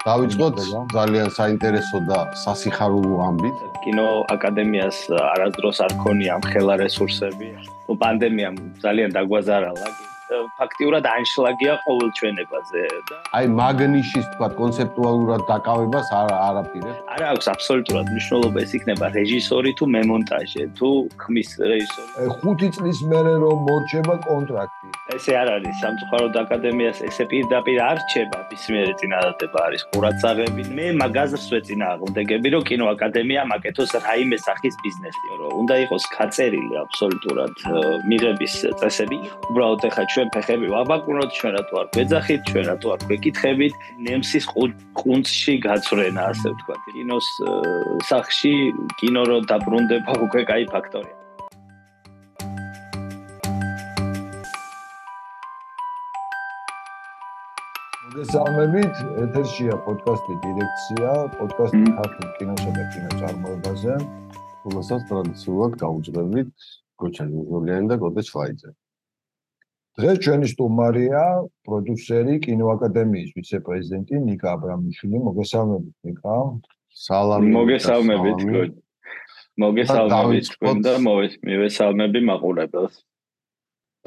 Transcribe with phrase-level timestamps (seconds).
[0.00, 0.60] დავიწყოთ
[0.96, 3.56] ძალიან საინტერესო და სასიხარულო ამბით.
[3.84, 7.48] კინო აკადემიას არასდროს არ ქონია მხელა რესურსები.
[8.00, 9.88] პანდემიამ ძალიან დაგვაზარალა.
[10.58, 12.82] ფაქტიურად ანშლაგია ყოველ ჩვენებაზე.
[13.10, 19.70] და აი მაგნიშის თქვა კონცეპტუალურად დაკავებას არ არაფერად არა აქვს აბსოლუტურად მნიშვნელობა ეს იქნება რეჟისორი
[19.78, 20.88] თუ მემონტაჟე თუ
[21.22, 22.28] ხმის რეჟისორი.
[22.38, 24.86] ხუთი წლის მერე რომ მორჩება კონტრაქტი.
[25.16, 31.46] ესე არ არის სამწუხაროდ აკადემიას ესე პირდაპირ არ რჩება ბისმიერი წინადადება არის ყურაცაღები მე მაგაზრს
[31.52, 37.54] ვეწინააღმდეგები რომ კინო აკადემია მაკეთოს რაიმე სახის ბიზნესი რომ უნდა იყოს ხაწერილი აბსოლუტურად
[38.10, 39.18] მიღების წესები.
[39.50, 43.74] უბრალოდ ეხა ჩვენ ჩვენ ფეხები ვაბაკუნოთ, ჩვენ რატო არ გვეძახით, ჩვენ რატო არ გვეკითხებით,
[44.04, 44.44] ნემსის
[45.00, 46.80] ყუნწში გაწვრენა, ასე ვთქვათ.
[46.92, 47.28] კინოს
[48.04, 48.52] სახში
[49.00, 51.16] კინო რო დაბრუნდება უკვე კაი ფაქტორია.
[58.04, 61.10] მოგესალმებით, ეთერშია პოდკასტი დირექცია,
[61.40, 63.94] პოდკასტი ქართულ კინოსა და კინოწარმოებაზე.
[64.68, 66.52] რომელსაც ტრადიციულად გაუძღებით
[67.00, 68.70] გოჩა ნუზოლიანი და გოდე შვაიძე.
[70.00, 71.22] დღეს ჩვენი სტუმარია
[71.66, 75.16] პროდიუსერი კინოაკადემიის ვიცე-პრეზიდენტი ნიკა აბრამიშვილი.
[75.28, 76.36] მოგესალმებით ნიკა.
[77.04, 77.50] სალამი.
[77.60, 78.70] მოგესალმებით გოდ.
[79.60, 82.94] მოგესალმებით თქვენ და მოვესალმები მაყურებელს.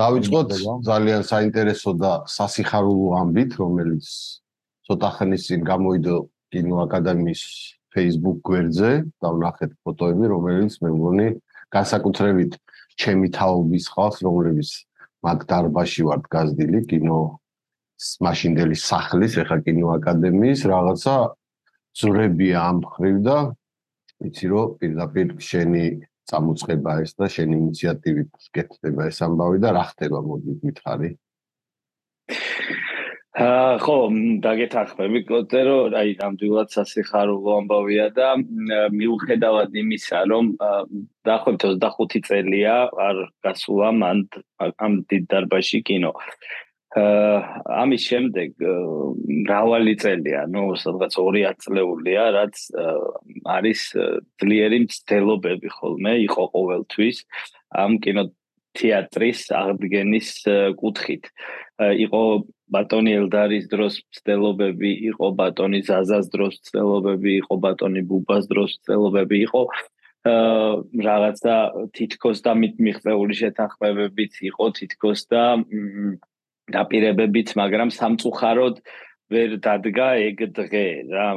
[0.02, 0.50] დავიწყოთ
[0.90, 4.08] ძალიან საინტერესო და სასიხარულო ამბით, რომელიც
[4.90, 6.14] ცოტა ხნის წინ გამოვიდა
[6.54, 7.44] კინოაკადემიის
[7.94, 8.92] Facebook გვერდზე
[9.22, 11.28] და ვნახეთ ფოტოები, რომელიც მე მგონი
[11.70, 12.52] განსაკუთრებით
[12.98, 14.70] ჩემი თაობის ხალხს, რომლებიც
[15.24, 17.20] მაგ დარბაში ვარ გაზდილი კინო
[18.26, 21.16] მაშინდელი სახლის ეხა კინო აკადემიის რაღაცა
[22.00, 23.38] ზურებია ამ ხრივ და
[24.24, 25.84] ვიცი რომ პირდაპირ შენი
[26.30, 31.10] წამოწყება ეს და შენი ინიციატივით გეთდება ეს ამბავი და რა ხდება მოდი მითხარი
[33.34, 33.96] აა ხო,
[34.46, 38.28] დაგეთახმები კოტერო, აი ნამდვილად სასიხარულო ამბავია და
[38.94, 40.52] მიუხედავად იმისა, რომ
[41.26, 44.22] დაახლოებით 25 წელია არ გასულა მან
[44.78, 46.14] ამ დიდ დარბაზში კინო.
[46.94, 47.42] აა
[47.82, 48.50] ამის შემდეგ
[49.42, 52.56] მრავალი წელია, ნუ სადღაც 2 წლეულია, რაც
[53.50, 53.82] არის
[54.38, 57.26] ძლიერი მცდელობები ხოლმე იყო ყოველთვის
[57.82, 58.30] ამ კინო
[58.78, 60.30] თეატრის აღდგენის
[60.78, 61.30] კუთხით.
[61.82, 62.22] იყო
[62.74, 69.64] ბატონი ელდარის დროს ცდელობები, იყო ბატონი ზაზას დროს ცდელობები, იყო ბატონი ბუბას დროს ცდელობები, იყო.
[70.24, 71.56] აა რაღაცა
[71.98, 75.44] თითქოს და მიღწეული შეთანხმებებიც იყო თითქოს და
[76.76, 78.76] დაპირებებიც, მაგრამ სამწუხაროდ
[79.34, 81.28] ვერ დადგა ეგ დღე რა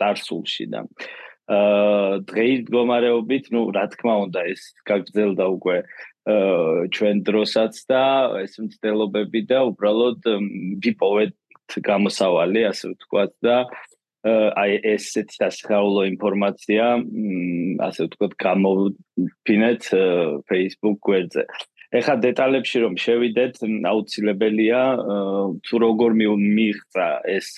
[0.00, 0.80] დარსულში და.
[0.88, 5.76] აა დღეის მდგომარეობით, ну, რა თქმა უნდა, ეს გაგრძელდა უკვე
[6.24, 8.04] ჩვენ დროსაც და
[8.40, 10.24] ეს მცდელობები და უბრალოდ
[10.80, 11.34] ვიპოვეთ
[11.84, 13.56] გამოსავალი ასე ვთქვათ და
[14.56, 16.84] აი ესეთი დასახაულო ინფორმაცია
[17.84, 19.82] ასე ვთქვათ გამოვფინეთ
[20.48, 21.44] Facebook გვერდზე.
[21.94, 23.54] ეხა დეტალებში რომ შევიდეთ,
[23.92, 24.80] აუცილებელია
[25.60, 27.48] თუ როგორ მიიღწა ეს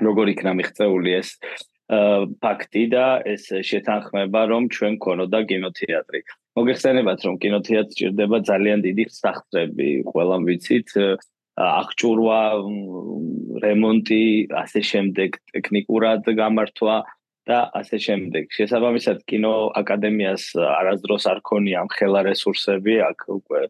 [0.00, 1.36] როგორ იქნა მიღწეული ეს
[1.86, 6.20] ფაქტი და ეს შეთანხმება რომ ჩვენ ქონოდა კინოთეატრი.
[6.58, 10.90] მოგეხსენებათ რომ კინოთეატრს ჭირდება ძალიან დიდი სახსრები, ყველამ ვიცით,
[11.56, 12.40] აღჭურვა,
[13.64, 14.24] რემონტი,
[14.62, 16.96] ასე შემდეგ, ტექნიკურად გამართვა
[17.46, 18.50] და ასე შემდეგ.
[18.50, 23.60] შესაბამისად, კინო აკადემიას არასდროს არ ქონია მხელა რესურსები, აქ უკვე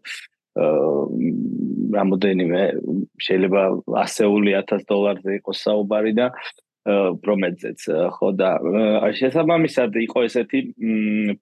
[1.97, 2.63] რამოდენიმე
[3.21, 3.63] შეიძლება
[4.09, 6.27] 100.000 დოლარზე იყოს საუბარი და
[6.87, 7.81] პრომეტზეც
[8.15, 8.51] ხო და
[9.19, 10.61] შესაბამისად იყო ესეთი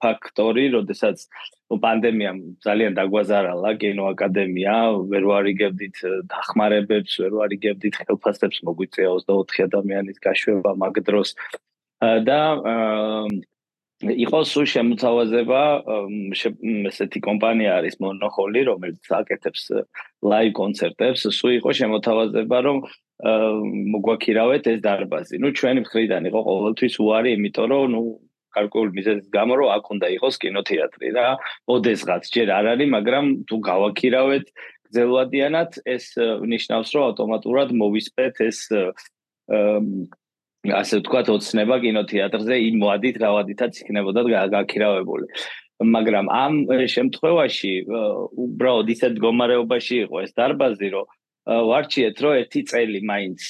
[0.01, 1.27] ფაქტორი, როდესაც
[1.85, 4.77] პანდემიამ ძალიან დაგვაზარალა კინო აკადემია,
[5.13, 5.97] ვერ ვარიგებდით
[6.33, 11.37] დახმარებებს, ვერ ვარიგებდით ხელფასებს, მოგვიწია 24 ადამიანის გაშვება მაგ დროს.
[12.05, 12.41] და
[14.05, 15.61] იყო სულ შემოთავაზება
[16.91, 19.63] ესეთი კომპანია არის მონოხოლი, რომელიც აკეთებს
[20.25, 22.83] ლაივ კონცერტებს, სულ იყო შემოთავაზება, რომ
[23.23, 25.39] მოგვაქირავეთ ეს დარბაზი.
[25.39, 28.03] ნუ ჩვენი მხრიდან იყო ყოველთვის უარი, იმიტომ რომ ნუ
[28.55, 31.25] გარკვეულ მიზეზის გამო რომ აქ უნდა იყოს კინოთეატრი და
[31.75, 34.45] ოდესღაც ჯერ არ არის, მაგრამ თუ გავაქირავეთ
[34.91, 36.05] გზელვადიანად, ეს
[36.55, 38.59] ნიშნავს, რომ ავტომატურად მოვისპეთ ეს
[40.65, 44.21] ასე ვთქვათ, ოცნება კინოთეატრზე იმ მოადით რავადითაც იქნებოდა
[44.55, 45.27] გაქირავებული.
[45.83, 46.55] მაგრამ ამ
[46.87, 47.73] შემთხვევაში
[48.45, 51.07] უბრალოდ ისეთ მდგომარეობაში იყო ეს დარბაზი, რომ
[51.45, 53.41] ვარჩიეთ რომ ერთი წელი მაინც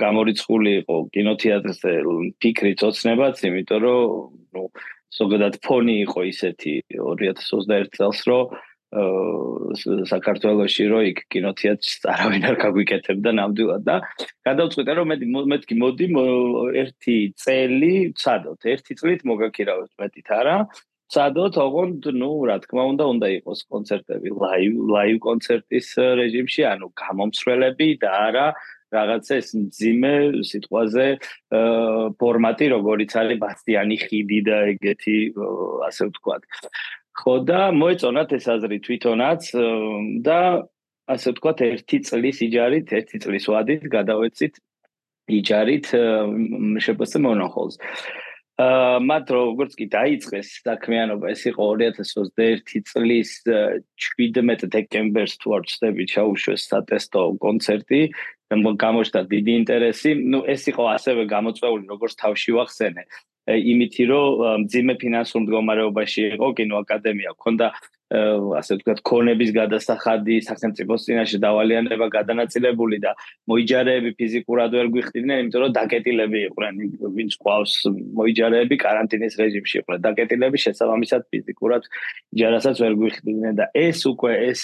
[0.00, 1.92] გამორიცხული იყო კინოთეატრზე
[2.40, 4.00] ფიქრი წოცნებაც, იმიტომ რომ
[4.56, 4.64] ნუ
[5.18, 8.56] ზოგადად ფონი იყო ისეთი 2021 წელს რომ
[10.08, 13.96] საქართველოსში რო იქ კინოთეატრს არავინ არ გაგვიკეთებდა ნამდვილად და
[14.48, 15.16] გადავწყვიტე რომ მე
[15.52, 16.06] მეთქი მოდი
[16.82, 20.56] ერთი წელი ვცადოთ ერთი წლით მოგაქირავოთ მეტით არა
[21.08, 25.88] ვცადოთ ოღონდ ნუ რა თქმა უნდა უნდა იყოს კონცერტები ლაივ ლაივ კონცერტის
[26.20, 28.46] რეჟიმში ანუ გამომსვლელები და არა
[28.96, 30.14] რაღაცა ეს ძიმე
[30.48, 31.06] სიტყვაზე
[32.20, 35.18] ფორმატი როგორიც არის ბასტიანი ხიდი და ეგეთი
[35.88, 36.42] ასე ვთქვათ
[37.18, 39.42] ხო და მოეწონათ ეს აზრი თვითონაც
[40.28, 40.40] და
[41.08, 44.60] ასე ვთქვათ ერთი წლის იჯარით, ერთი წლის ვადით გადავეცით
[45.38, 45.86] იჯარით
[46.84, 47.80] შეფასე მონახულს.
[48.58, 56.66] მათ როგორც კი დაიწყეს საქმიანობა, ეს იყო 2021 წლის 17 დეკემბერს თუ არ ვცდები ჩაუშვეს
[56.66, 58.00] სატესტო კონცერტი,
[58.50, 60.10] გამოჩნდა დიდი ინტერესი.
[60.32, 63.02] ნუ ეს იყო ასევე გამოწვეული როგორც თავში ვახსენე.
[63.48, 67.66] იმითი რომ ძიმე ფინანსურ მდგომარეობაში იყო კინოაკადემია ქონდა
[68.08, 73.12] ასე ვთქვათ, ქონების გადასახადი, სახელმწიფოს წინაშე დავალიანება გადანაწილებული და
[73.52, 76.74] მოიჯარეები ფიზიკურად ვერ გვიხდიდნენ, იმიტომ რომ დაკეტილები იყვნენ,
[77.18, 77.72] ვინც ყავს
[78.16, 80.00] მოიჯარეები каранტინის რეჟიმში იყვნენ.
[80.08, 81.82] დაკეტილები შესაბამისად ფიზიკურად
[82.32, 84.62] იჯარასაც ვერ გვიხდიდნენ და ეს უკვე ეს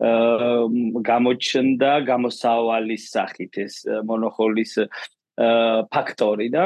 [0.00, 3.74] გამოჩნდა გამოსავალის სახით ეს
[4.08, 4.72] მონოხოლის
[5.92, 6.62] ფაქტორი და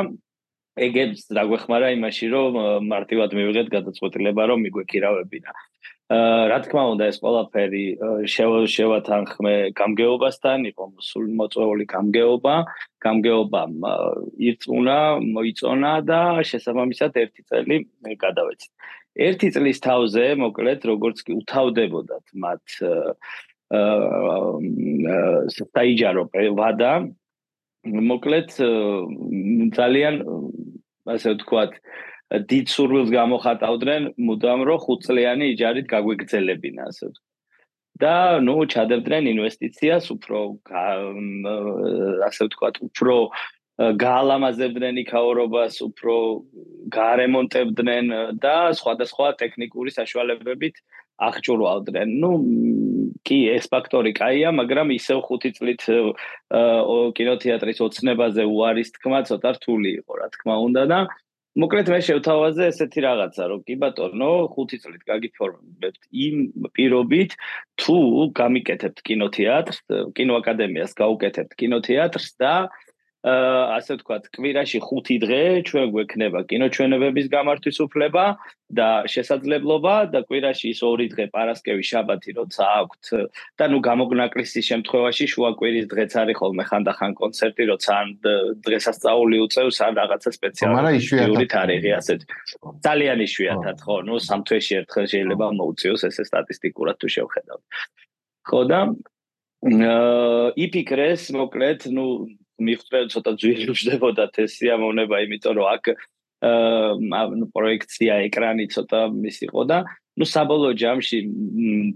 [0.75, 2.59] ეგებს დაგვეხმარა იმაში, რომ
[2.91, 5.51] მარტივად მივიღეთ გადაწყვეტილება, რომ მიგვეკირავებინა.
[6.15, 7.85] აა რა თქმა უნდა, ეს ყველაფერი
[8.75, 12.55] შევათანხმე გამგეობასთან, იყო სულ მოწვეული გამგეობა,
[13.07, 13.63] გამგეობა
[14.49, 14.99] ირწმუნა,
[15.37, 17.77] მოიწონა და შესაბამისად ერთი წელი
[18.21, 18.69] გადავეცი.
[19.15, 23.15] ერთი წლის თავზე, მოკლედ, როგორც კი უთავდებოდათ მათ აა
[25.57, 26.23] საიჯარო
[26.59, 26.93] ვადა
[27.85, 28.49] მოკლედ
[29.77, 30.15] ძალიან
[31.15, 31.73] ასე ვთქვათ
[32.51, 37.11] დიდ სურვილს გამოხატავდნენ მუდამ რომ ხუთწლიანი იჯარით გაგვიგრძელებინა ასე
[38.01, 38.15] და
[38.47, 40.39] ნუ ჩადებდნენ ინვესტიციას უფრო
[42.29, 43.17] ასე ვთქვათ უფრო
[43.75, 46.17] გაალამაზებდნენ იქაურობას უფრო
[46.95, 48.07] გარემონტებდნენ
[48.43, 50.79] და სხვადასხვა ტექნიკური საშუალებებით
[51.19, 52.09] აღჭურვალდნენ.
[52.21, 52.31] ნუ
[53.25, 55.83] კი ეს ფაქტორი კაია, მაგრამ ისევ 5 წლით
[57.17, 60.99] კინოთეატრის ოცნებაზე უარის თქმა ცოტა რთული იყო, რა თქმა უნდა და
[61.55, 66.37] მოკლედ მე შევთავაზე ესეთი რაღაცა, რომ კი ბატონო, 5 წლით გაგიფორმებთ იმ
[66.75, 67.31] პირობით,
[67.79, 67.97] თუ
[68.35, 69.79] გამიკეთებთ კინოთეატრს,
[70.19, 72.55] კინოაკადემიას გაუკეთებთ კინოთეატრს და
[73.25, 78.25] ასე ვთქვათ, კვირაში 5 დღე ჩვენ გვექნება კინოჩვენებების გამართვის უფლება
[78.69, 83.05] და შესაძლებლობა და კვირაში ის 2 დღე პარასკევი, შაბათი როცა აქვთ
[83.57, 88.09] და ნუ გამოგნაკლისის შემთხვევაში შუა კვირის დღეც არის ხოლმე ხანდახან კონცერტი, როცა ან
[88.61, 92.21] დღესასწაული უწევს ან რაღაცა სპეციალური თარიღი ასეთ.
[92.85, 97.65] ძალიან იშვიათად ხო, ნუ სამ თვეში ერთხელ შეიძლება მოუწიოს ესე სტატისტიკურად თუ შევხედავთ.
[98.45, 98.81] ხო და
[99.65, 102.07] აა იფიქრეს მოკლედ ნუ
[102.61, 105.85] მიხვდა ცოტა ძვირი უჯდებოდათ ეს სიამოვნება, იმიტომ რომ აქ
[106.45, 109.79] აა ნუ პროექცია ეკრანი ცოტა მის იყო და
[110.21, 111.19] ნუ საბოლოო ჯამში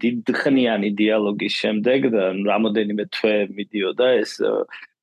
[0.02, 2.00] დიდხნიანი დიალოგის შემდეგ
[2.48, 4.32] რამოდენიმე თვე მიდიოდა ეს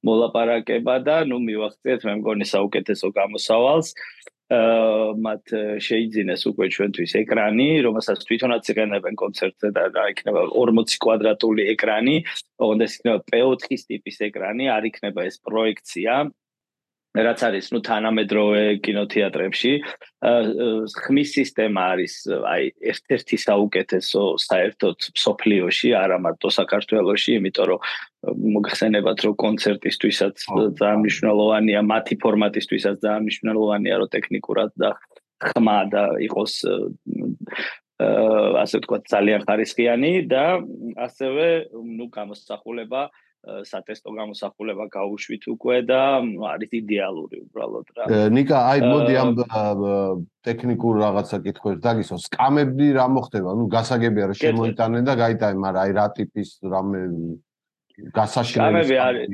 [0.05, 3.89] მოლაპარაკება და ნუ მივახციეთ მე მგონი საუკეთესო გამოსავალს.
[3.95, 11.65] აა მათ შეიძინეს უკვე ჩვენთვის ეკრანი, რომელსაც თვითონაც იყენებენ კონცერტზე და რა იქნება 40 კვადრატული
[11.73, 12.17] ეკრანი,
[12.85, 16.29] ეს იქნება P4-ის ტიპის ეკრანი, არ იქნება ეს პროექცია.
[17.15, 19.71] რაც არის ნუ თანამედროვე კინოთეატრებში
[21.05, 22.15] ხმის სისტემა არის
[22.51, 27.79] აი ერთ-ერთი საუკეთესო საერთოდ სოფლიოში არა მარტო საქართველოში იმიტომ რომ
[28.57, 30.35] მოგხსენებათ რომ კონცერტისთვისაც
[30.81, 34.89] ძალიან მნიშვნელოვანია მათი ფორმატისთვისაც ძალიან მნიშვნელოვანია რომ ტექნიკურად და
[35.39, 36.53] ხმა და იყოს
[37.95, 40.59] ასე ვთქვათ ძალიან ხარისხიანი და
[40.99, 41.45] ასევე
[41.95, 43.07] ნუ გამოსახულება
[43.45, 46.01] სატესტო გამოსახულება გაუშვით უკვე და
[46.49, 48.05] არის იდეალური უბრალოდ რა.
[48.33, 49.29] ნიკა, აი მოდი ამ
[50.47, 52.17] ტექნიკურ რაღაცა კითხვებს დაგისვა.
[52.25, 53.49] სკამები რა მოხდება?
[53.59, 57.01] ნუ გასაგებია რომ შემოიტანენ და გაიტანენ, მაგრამ აი რა ტიპის რამე
[58.17, 59.29] გასაშლელი სკამები არის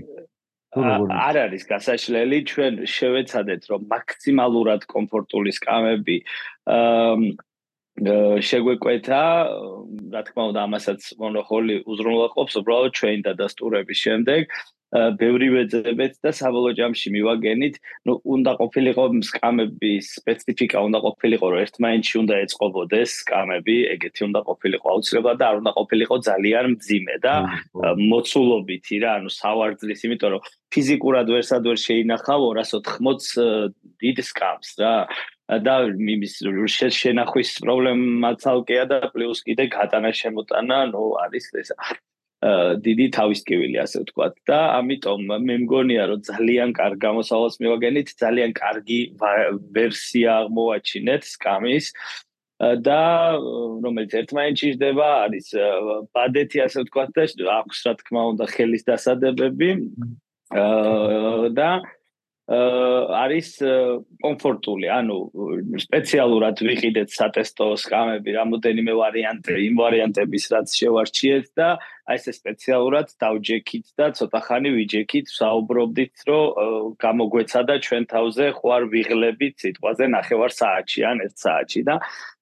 [0.72, 6.18] არ არის გასაშლელი, ჩვენ შევეცადეთ რომ მაქსიმალურად კომფორტული სკამები
[8.00, 9.24] შეგვეკვეთა,
[10.12, 14.43] რა თქმა უნდა, ამასაც მონოხოლი უზრუნველყოფს უბრალოდ ჩვენ დადასტურების შემდეგ.
[14.91, 17.75] ბევრი ვეძებეთ და საბოლოო ჯამში მივაგენით,
[18.07, 24.86] ну, უნდა ყოფილიყო სკამების სპეციფიკა, უნდა ყოფილიყო, რომ ერთმანეთში უნდა ეწყობოდეს სკამები, ეგეთი უნდა ყოფილიყო
[24.91, 27.36] აუცილებლად და არ უნდა ყოფილიყო ძალიან მძიმე და
[28.12, 34.95] მოცულობითი რა, ანუ სავარძლის, იმიტომ რომ ფიზიკურად ვერსად ვერ შეინახავ 280 დიდ სკამს რა.
[35.51, 36.39] და იმის
[36.95, 41.75] შენახვის პრობლემაც ალკეა და პლუს კიდე გატანა შემოტანა ნუ არის ესა
[42.41, 44.33] დიდი თავისკივილი ასე ვთქვათ.
[44.50, 49.00] და ამიტომ მე მგონია რომ ძალიან კარგ გამოსავალს მივაგენით ძალიან კარგი
[49.77, 51.86] ვერსია აღმოაჩინეთ სკამის.
[52.62, 53.01] და
[53.86, 55.48] რომელიც ერთმანეთს ჭირდება არის
[56.13, 57.24] ბადეთი ასე ვთქვათ და
[57.62, 59.69] აქვს რა თქმა უნდა ხელის დასადებები.
[61.57, 61.69] და
[62.51, 63.50] არის
[64.19, 65.17] კომფორტული, ანუ
[65.79, 71.69] სპეციალურად ვიყიდეთ სატესტო სკამები, რამოდენიმე ვარიანტი, იმ ვარიანტების რაც შევარჩიეთ და
[72.12, 78.84] აი ესე სპეციალურად დავჯექით და ცოტა ხანი ვიჯექით, საუბრობდით, რომ გამოგვეცადა ჩვენ თავზე ხო არ
[78.91, 81.96] ვიღლებით სიტყვაზე ნახევარ საათში ან 1 საათში და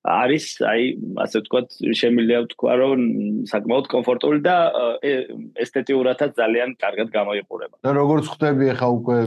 [0.10, 0.84] არის აი
[1.22, 1.68] ასე ვთქვათ
[2.02, 3.00] შემიძლია ვთქვა რომ
[3.52, 4.56] საკმაოდ კომფორტული და
[5.66, 7.76] ესთეტიურადაც ძალიან კარგად გამოიყურება.
[7.84, 9.18] და როგორც ხვდები ახლა უკვე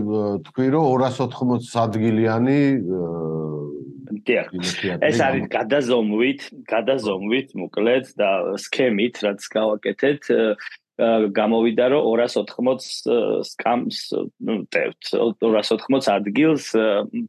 [0.49, 2.61] თქვი რომ 280 ადგილიანი
[4.27, 4.49] დიახ.
[5.03, 8.31] ეს არის გადაზომვით, გადაზომვით მოკლედ და
[8.65, 10.23] სქემით, რაც გავაკეთეთ,
[11.37, 13.99] გამოვიდა რომ 280 სკამს
[14.45, 15.03] ნუ ტევთ
[15.41, 16.67] 280 ადგილს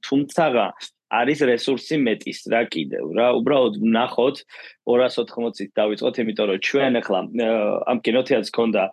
[0.03, 0.45] თუმცა
[1.13, 3.27] არის რესურსი მეტის რა კიდევ რა.
[3.37, 4.37] უბრალოდ ნახოთ
[4.89, 7.19] 280-ით დავიწყოთ იმიტომ რომ ჩვენ ახლა
[7.91, 8.83] ამ კინოთეატრს ქონდა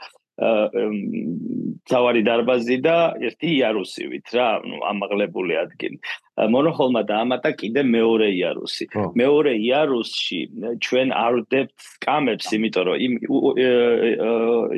[0.40, 2.97] თავარი დარბაზი და
[3.28, 5.99] ერთი იარუსივით რა ნუ ამაღლებული ადგილი.
[6.40, 8.85] მონოხოლმა დაამატა კიდე მეორე იარუსი.
[9.20, 10.40] მეორე იარუსში
[10.80, 13.12] ჩვენ არ ვდებთ სკამებს იმიტომ რომ იმ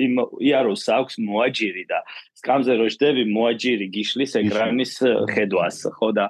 [0.06, 1.98] იმ იარუსს აქვს მოაჯირი და
[2.42, 4.92] სკამზე რო შდები მოაჯირი გიშლის ეკრანის
[5.30, 6.24] ხედვას ხო და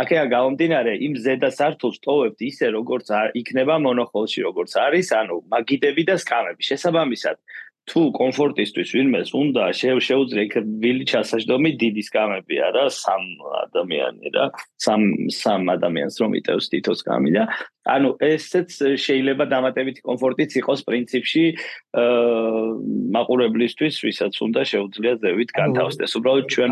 [0.00, 6.16] აქეა გამომდინარე იმ ზედა სართულს ტოვებთ ისე როგორც იქნება მონოხოლში როგორც არის ანუ მაგიდები და
[6.24, 7.36] სკამები შესაბამისად
[7.90, 13.24] თუ კომფორტისთვის ვინმეს უნდა შეუძლია იქ ვილი ჩასაჯდომი დიდი სკამებია რა სამ
[13.64, 14.44] ადამიანი რა
[14.84, 15.02] სამ
[15.40, 17.44] სამ ადამიანს რომ იტევს თითო სკამი და
[17.88, 21.44] ანუ ესეც შეიძლება დამატებითი კომფორტიც იყოს პრინციპში
[21.96, 26.12] აა მაყურებლისთვის ვისაც უნდა შეუძლია ზევით განთავსდეს.
[26.18, 26.70] უბრალოდ ჩვენ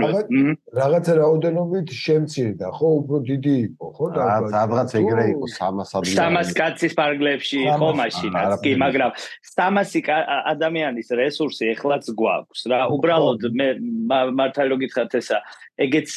[0.76, 4.24] რაღაცა რაოდენობით შემცირდა ხო უფრო დიდი იყო ხო და
[4.56, 9.10] რაღაც ეგრე იყო 300 ადამიანი 300 კაცის პარგლებში ხო მაშინაც კი მაგრამ
[9.56, 10.20] 300
[10.52, 13.68] ადამიანის რესურსი ეხლაც გვაქვს რა უბრალოდ მე
[14.10, 15.38] მართალი რომ გითხრათ ესა
[15.76, 16.10] ეგეც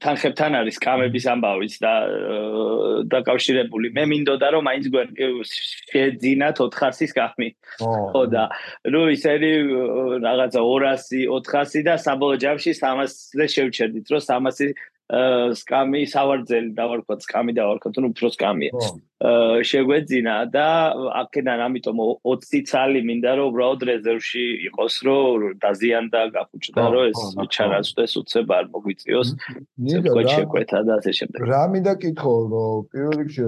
[0.00, 1.92] თანხებთან არის კამების ამბავიც და
[3.12, 3.92] დაკავშირებული.
[3.92, 4.84] მე მინდოდა რომ მაინც
[5.92, 7.48] შეძინათ 400-ის კამი.
[7.84, 8.48] ხო და
[8.88, 9.52] ნუ ისეთი
[10.24, 14.72] რაღაცა 200, 400 და საბოლოო ჯამში 300-ზე შევჩერდით, რომ 300
[15.04, 18.72] სკამი სავარძელი დავარქვა სკამი დავარქვა თუ უფრო სკამია.
[19.68, 20.68] შეგვეძინა და
[21.20, 27.20] აქედან ამიტომ 20 ცალი მინდა რომ უბრალოდ რეზერვში იყოს რომ დაზიანდა გაფუჭდა რომ ეს
[27.52, 29.28] ჩარაცდეს უცებ არ მოგვიწიოს
[29.92, 31.38] ცეკვეთ შეკვეთა და ასე შემდეგ.
[31.52, 33.44] რა მინდა კითხო რომ პირველ რიგში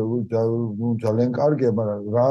[1.04, 2.28] ძალიან კარგია მაგრამ რა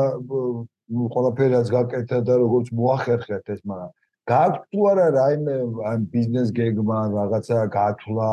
[0.86, 3.92] ნუ ყველაფერს გაკეთდა და როგორც მოახერხეთ ეს მაგრამ
[4.30, 5.56] გაქვთ თუ არა რაიმე
[5.90, 8.32] ან ბიზნეს გეგმა რაღაცა გათვლა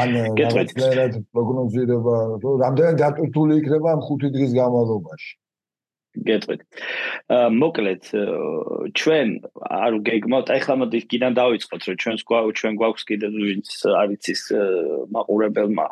[0.00, 5.32] ან რაღაცნაირად პროგნოზირება რომ რამდენად დატვირთული იქნება ამ 5 დღის განმავლობაში
[6.14, 6.60] გეტყვით.
[7.34, 8.02] აა მოკლედ
[8.94, 13.68] ჩვენ არ გეგმავთ, აი ხლა მოდი კიდან დავიწყოთ, რომ ჩვენს გვაქვს ჩვენ გვაქვს კიდე ვინც
[13.98, 14.42] არის ის
[15.14, 15.86] მაყურებელმა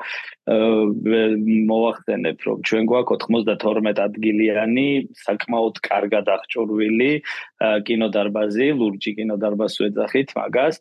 [1.73, 4.89] მოახდენებ, რომ ჩვენ გვაქვს 92 ადგილიანი
[5.27, 7.13] საკმაოდ კარგად აღჭურვილი
[7.87, 10.77] კინოდარბაზი, ლურჯი კინოდარბაზს ვეძახით მაგას.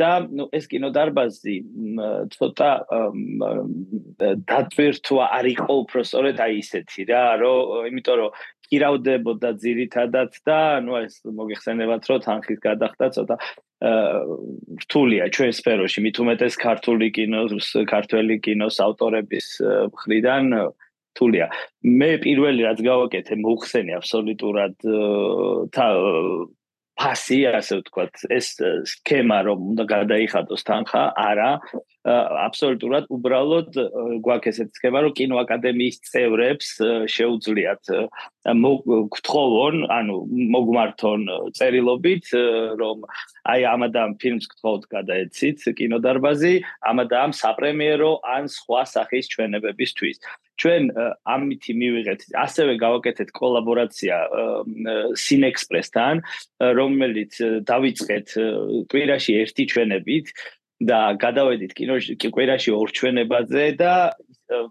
[0.00, 1.56] და ნუ ეს კინოდარბაზი
[2.34, 2.70] ცოტა
[4.50, 8.30] დათვირთვა არ იყო უფრო სწორედ აი ისეთი რა რომ იმიტომ რომ
[8.70, 13.36] კირავდებოდა ძირითადად და ნუ ეს მოგიხსენებათ რომ თანხის გადახდა ცოტა
[13.84, 15.98] რთულია ჩვენ სფეროში.
[16.04, 19.46] მით უმეტეს ქართული კინოს ქართველი კინოს ავტორების
[19.92, 20.44] მხრიდან
[21.12, 21.46] რთულია.
[21.84, 24.74] მე პირველი რაც გავაკეთე მოხსენი აბსოლუტურად
[27.00, 28.48] ფასი ასე ვთქვათ ეს
[28.90, 31.50] სქემა რომ უნდა გადაიხადოს თანხა არა.
[32.04, 33.76] აბსოლუტურად უბრალოდ
[34.24, 36.68] გვაქვს ესეთი სქემა რომ კინოაკადემიის წევრებს
[37.14, 37.92] შეუძლიათ
[39.16, 40.16] გთხოვონ ანუ
[40.56, 41.24] მოგმართონ
[41.56, 42.28] წერილობით
[42.82, 43.08] რომ
[43.54, 46.54] აი ამადამ ფილმს გთხოვთ გადაეცით კინოდარბაზი
[46.92, 50.20] ამადამ საპრემიერო ან სხვა სახის ჩვენებებისთვის
[50.62, 50.82] ჩვენ
[51.34, 54.16] ამითი მივიღეთ ასევე გავაკეთეთ კოლაბორაცია
[55.24, 56.22] სინექსპრესთან
[56.78, 57.32] რომელიც
[57.70, 58.28] დავიწყეთ
[58.90, 60.26] კვირაში ერთი ჩვენებით
[60.84, 63.94] და გადავედით კინოში კვირაში ორ ჩვენებაზე და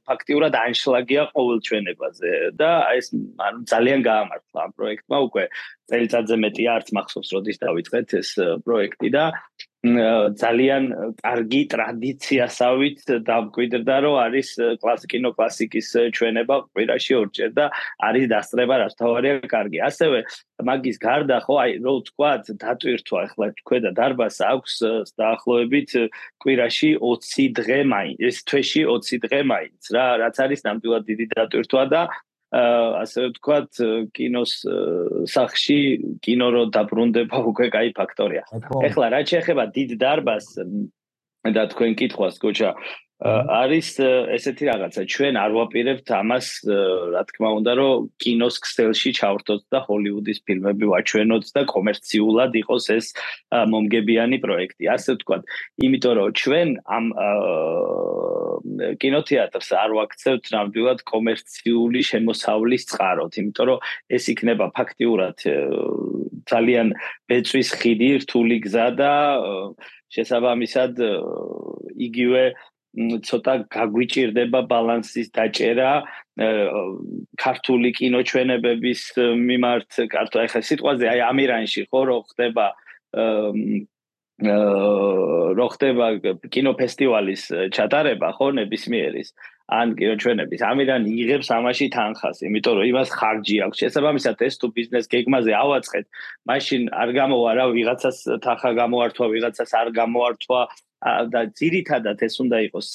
[0.07, 3.09] ფაქტიურად ანშლაგია ყოველ ჩვენებაზე და ეს
[3.47, 5.45] ანუ ძალიან გაამართლა ამ პროექტმა უკვე
[5.89, 8.29] წელიწადზე მეტი არც მახსოვს როდის დავიწყეთ ეს
[8.67, 9.23] პროექტი და
[9.83, 10.83] ძალიან
[11.19, 14.49] კარგი ტრადიციასავით დამკვიდრდა რომ არის
[14.79, 17.65] კლასიკინო კლასიკის ჩვენება ყვირაში ორჯერ და
[18.07, 19.77] არის დასწრება რაც თავარია კარგი.
[19.83, 20.19] ასევე
[20.63, 22.31] მაგის გარდა ხო აი რო თქვა
[22.63, 24.73] დატვირთვა ახლა ქვედა დარბას აქვს
[25.19, 25.91] დაახლოებით
[26.39, 31.83] კვირაში 20 დღე მაინც ეს თვეში 20 დღე მაინც რა რაც არის ნამდვილად დიდი დატვირთვა
[31.91, 32.01] და
[32.53, 33.71] ასე ვთქვათ,
[34.13, 34.51] კინოს
[35.25, 35.79] სახში
[36.21, 38.43] კინო რო დაბრუნდება უკვე კაი ფაქტორია.
[38.87, 40.47] ეხლა რა შეეხება დიდ დარბას
[41.49, 42.69] და თქვენ კითხვას გოჩა
[43.23, 43.89] არის
[44.35, 45.01] ესეთი რაღაცა.
[45.07, 46.47] ჩვენ არ ვაპირებთ ამას
[47.15, 53.07] რა თქმა უნდა რომ კინოს ქსელში ჩავრთოთ და ჰოლივუდის ფილმები ვაჩვენოთ და კომერციულად იყოს ეს
[53.71, 54.83] მომგებიანი პროექტი.
[54.91, 55.41] ასე ვთქვათ.
[55.87, 57.05] იმიტომ რომ ჩვენ ამ
[58.99, 63.79] კინოთეატრს არ ვაქცევთ ნამდვილად კომერციული შემოსავლის წყაროთ იმიტომ რომ
[64.11, 65.37] ეს იქნება ფაქტიურად
[66.51, 66.87] ძალიან
[67.31, 69.13] ბეწვის ხიდი რთული გზა და
[70.11, 70.93] შესაბამისად
[72.07, 72.43] იგივე
[72.93, 75.91] ცოტა გაგვიჭirdება ბალანსის დაჭერა
[77.41, 82.67] ქართული კინოჩვენებების მიმართ კარტო ახლა სიტყვაზე აი ამირანში ხო რო ხდება
[85.57, 86.05] რო ხდება
[86.53, 87.41] კინოფესტივალის
[87.73, 89.33] ჩატარება ხო ნებისმიერის
[89.73, 93.77] ან კინოჩვენების ამირანი იღებს ამაში თანხას იმიტომ რომ იმას ხარჯი აქვს.
[93.81, 96.05] შესაბამისად ეს თუ ბიზნეს გეგმაზე ავაწყეთ
[96.49, 100.59] მაშინ არ გამოვა რა ვიღაცას თანხა გამოართვა ვიღაცას არ გამოართვა
[101.33, 102.87] და ძირითადად ეს უნდა იყოს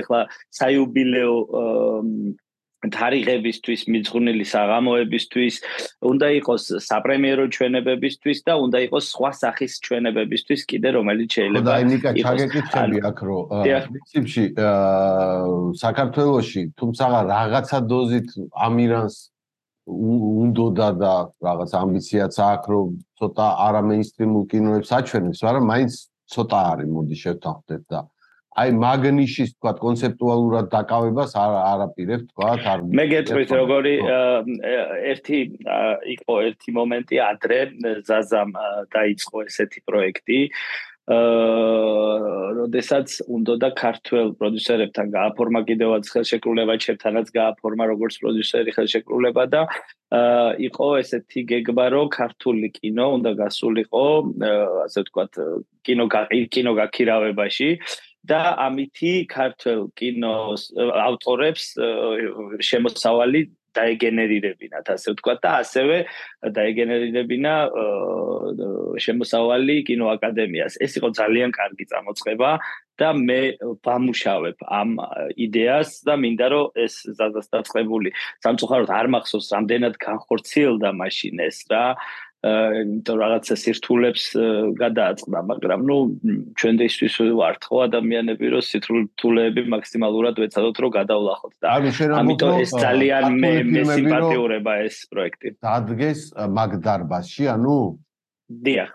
[0.00, 0.20] ახლა
[0.58, 1.34] საიუბილეო
[2.86, 5.54] თარიღებისთვის, მიძღვნილი საღამოებისთვის,
[6.06, 12.10] უნდა იყოს საპრემიერო ჩვენებებისთვის და უნდა იყოს სხვა სახის ჩვენებებისთვის კიდე რომელიც შეიძლება და ინიკა
[12.20, 13.42] ჩაგეკითხები აქ რომ
[13.90, 14.44] პრინციპში
[15.82, 18.28] საქართველოში თუმცა რაღაცა დოზით
[18.66, 19.16] ამირანს
[19.86, 21.14] უნდა და
[21.46, 22.86] რაღაც ამბიციაც აქვს რომ
[23.18, 25.92] ცოტა არამეინსტრიმულ კინოებს აჩვენებს, მაგრამ მაინც
[26.34, 28.00] ცოტა არის მოდი შევთანხმდეთ და
[28.56, 33.92] აი მაგნიშის თქვა კონცეპტუალურად დაკავებას არ არაპირებ თქვა არ მე გეტყვით როგორი
[35.12, 35.40] ერთი
[36.16, 37.58] იყო ერთი მომენტი ადრე
[38.08, 38.56] ზაზამ
[38.96, 40.40] დაიწყო ესეთი პროექტი
[41.06, 42.26] აა
[42.58, 49.60] როდესაც უნდა და ქართველ პროდიუსერებთან გააფორმა კიდევაც ხელშეკრულება ჩემთანაც გააფორმა როგორც პროდიუსერი ხელშეკრულება და
[50.18, 54.04] აა იყო ესეთი გეგმა რომ ქართული კინო უნდა გასულიყო
[54.86, 55.32] ასე ვთქვათ
[55.86, 56.06] კინო
[56.50, 57.70] კინო გაქირავებაში
[58.26, 60.62] და ამითი ქართულ კინოს
[61.06, 61.64] ავტორებს
[62.70, 63.40] შემოსავალი
[63.78, 65.96] დაეგენერირებინათ ასე ვთქვათ და ასევე
[66.58, 67.54] დაეგენერირებინა
[69.04, 72.50] შემოსავალი კინოაკადემიას ეს იყო ძალიან კარგი წამოწყება
[72.96, 73.40] და მე
[73.84, 74.96] ვამუშავებ ამ
[75.46, 78.12] იდეას და მინდა რომ ეს ზადასტაწყებული
[78.44, 81.84] სამწუხაროდ არ მახსოვს რამდენად განხორციელდა მაშინ ეს რა
[82.44, 84.24] იმიტომ რაღაცა სირთულებს
[84.78, 85.96] გადააწყდა, მაგრამ ნუ
[86.60, 91.66] ჩვენთვის ვართ ხო ადამიანები, რომ სირთულეები მაქსიმალურად ვეცადოთ, რომ გადავლახოთ და
[92.20, 95.48] ამიტომ ეს ძალიან მე მე სიმპათიურება ეს პროექტი.
[95.64, 97.76] დადგეს მაგდარბაში, ანუ
[98.68, 98.90] დიახ.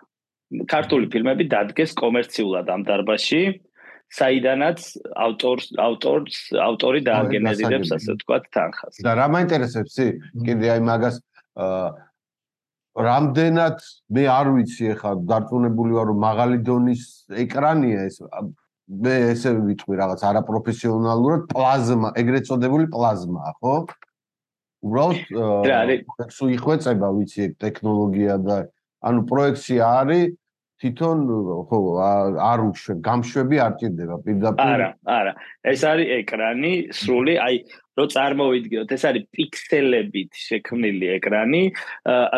[0.68, 3.44] ქართული ფილმები დადგეს კომერციულად ამ დარბაზში.
[4.12, 4.80] საიდანაც
[5.16, 9.00] ავტორს ავტორს ავტორი დააგენერირებს ასე ვთქვათ თანხას.
[9.00, 10.08] და რა მაინტერესებს ი?
[10.46, 11.16] კიდე აი მაგას
[11.56, 12.11] აა
[12.98, 13.78] რამდენად
[14.12, 17.04] მე არ ვიცი ახლა დარწმუნებული ვარ რომ მაღალი დონის
[17.44, 18.20] ეკრანია ეს.
[18.92, 23.76] მე ესე ვიტყვი რაღაც არაპროფესიონალურად პლაზმა ეგრეთ წოდებული პლაზმა ხო?
[24.82, 28.58] უბრალოდ სულ იხვეწება ვიცი ტექნოლოგია და
[29.06, 30.34] ანუ პროექცია არის
[30.82, 31.20] თვითონ
[31.70, 31.80] ხო
[32.42, 35.34] არ უშვე გამშვები არ ჭირდება პირდაპირ არა არა
[35.72, 37.56] ეს არის ეკრანი სრული აი
[38.00, 41.64] რო წარმოვიდგინოთ, ეს არის პიქსელებით შექმნილი ეკრანი,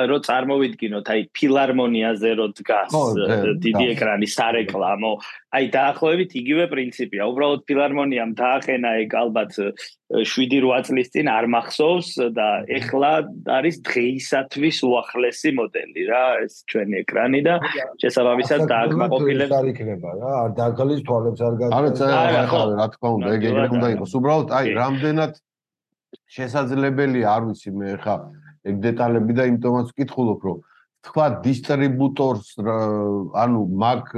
[0.09, 2.95] რო წარმოვიდგინოთ, აი ფილარმონიაზე რო დგას
[3.61, 5.13] დიდი ეკრანი სარეკლამო,
[5.53, 7.27] აი დაახლოებით იგივე პრინციპია.
[7.29, 9.51] უბრალოდ ფილარმონიამ დაახენა ეგ ალბათ
[10.25, 12.47] 7-8 წლის წინ არ მახსოვს და
[12.79, 13.11] ეხლა
[13.57, 17.55] არის დღეისათვის უახლესი მოდელი რა, ეს ჩვენი ეკრანი და
[18.01, 21.73] შესაბამისად დააკმაყოფილებს არ იქნება რა, არ დაგლის თვალებს არ გაგა.
[22.17, 24.11] არა, ხო, რა თქმა უნდა, ეგ ეგრე უნდა იყოს.
[24.17, 25.33] უბრალოდ აი რამდენად
[26.33, 28.15] შესაძლებელია არ ვიცი მე ხა
[28.69, 30.61] ეგ დეტალები და იმიტომაც ვკითხულობ რომ
[31.03, 32.49] თქვა დისტრიბუტორს
[33.43, 34.13] ანუ მაგ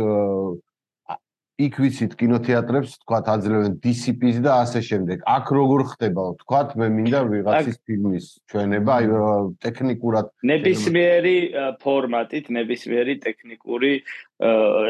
[1.55, 5.21] იქ ვიცით კინოთეატრებს თქვა აძლევენ DCP-ს და ასე შემდეგ.
[5.23, 6.23] აქ როგორ ხდება?
[6.43, 9.05] თქვა მე მინდა ვიღაცის ფილმის ჩვენება, აი
[9.63, 11.35] ტექნიკურად ნებისმიერი
[11.79, 13.91] ფორმატით, ნებისმიერი ტექნიკური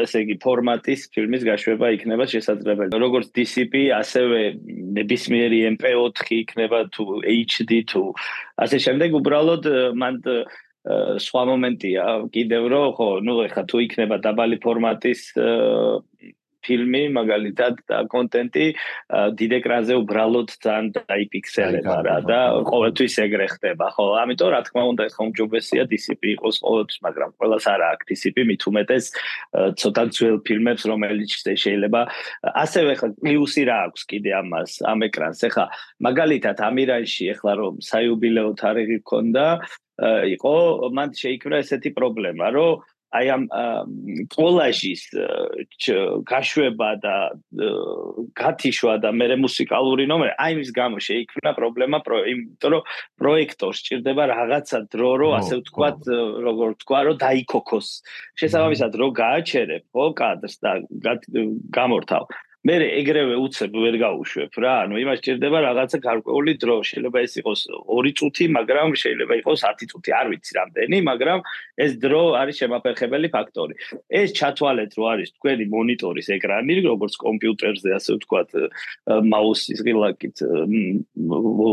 [0.02, 2.90] ესე იგი ფორმატის ფილმის გაშვება იქნება შესაძლებელი.
[2.98, 4.40] როგორც DCP, ასევე
[4.98, 8.02] ნებისმიერი MP4 იქნება თუ HD თუ
[8.58, 9.62] ასე შემდეგ, უბრალოდ
[10.02, 10.22] მანდ
[11.18, 12.02] სხვა მომენტია
[12.34, 15.34] კიდევ რომ ხო ნუ ეხა თუ იქნება დაბალი ფორმატის
[16.66, 18.66] ფილმი მაგალითად და კონტენტი
[19.40, 24.06] დიდ ეკრანზე უბრალოდ ძალიან დაიფიქსელება რა და ყოველთვის ეგრე ხდება ხო.
[24.26, 28.62] ამიტომ რა თქმა უნდა ეს ხომჯობესია DCP იყოს ყოველთვის მაგრამ ყველას არა აქვს DCP მით
[28.70, 29.04] უმეტეს
[29.80, 32.00] ცოტა ძველ ფილმებს რომელიც შეიძლება
[32.66, 33.08] ასევე ხა
[33.46, 35.64] პლუსი რა აქვს კიდე ამას ამ ეკრანს ეხა
[36.06, 39.46] მაგალითად ამირანში ეხლა რომ საიუბილეო თარიღი ქონდა
[40.36, 40.54] იყო
[40.96, 42.84] მან შეიქმნა ესეთი პრობლემა რომ
[43.16, 43.42] აი ამ
[44.32, 45.02] კოლაჟის
[46.30, 47.16] გაშვება და
[48.40, 52.02] გათიშვა და მე მუსიკალური ნომერი აი მის გამო შეიქმნა პრობლემა
[52.32, 52.82] იმიტომ რომ
[53.20, 56.00] პროექტორს ჭირდება რაღაცა დრო რომ ასე ვთქვათ
[56.46, 57.88] როგორ ვთქვა რომ დაიქოქოს.
[58.40, 60.70] შესაბამისად რომ გააჩერებ ხო კადრს და
[61.76, 62.24] გამორთავ
[62.66, 64.72] მე ეგრევე უცებ ვერ გავუშვებ რა.
[64.86, 66.76] ანუ იმას ჭირდება რაღაცა გარკვეული დრო.
[66.88, 67.60] შეიძლება ეს იყოს
[67.94, 70.10] 2 წუთი მაგრამ შეიძლება იყოს 10 წუთი.
[70.20, 71.38] არ ვიცი რამდენი მაგრამ
[71.84, 73.74] ეს დრო არის შემაფერხებელი ფაქტორი.
[74.10, 78.50] ეს ჩათვალეთ რომ არის თქვენი მონიტორის ეკრანი როგორც კომპიუტერზე ასე ვთქვათ
[79.32, 80.36] მაუსის ღილაკით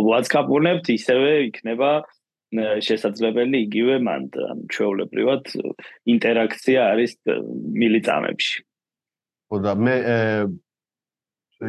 [0.10, 1.92] WhatsApp-უნებთ ისევე იქნება
[2.54, 4.24] შესაძლებელი იგივე მან
[4.70, 5.44] ჩვეულებრივად
[6.14, 7.12] ინტერაქცია არის
[7.82, 8.58] მილიწამებში.
[9.50, 9.96] ხო და მე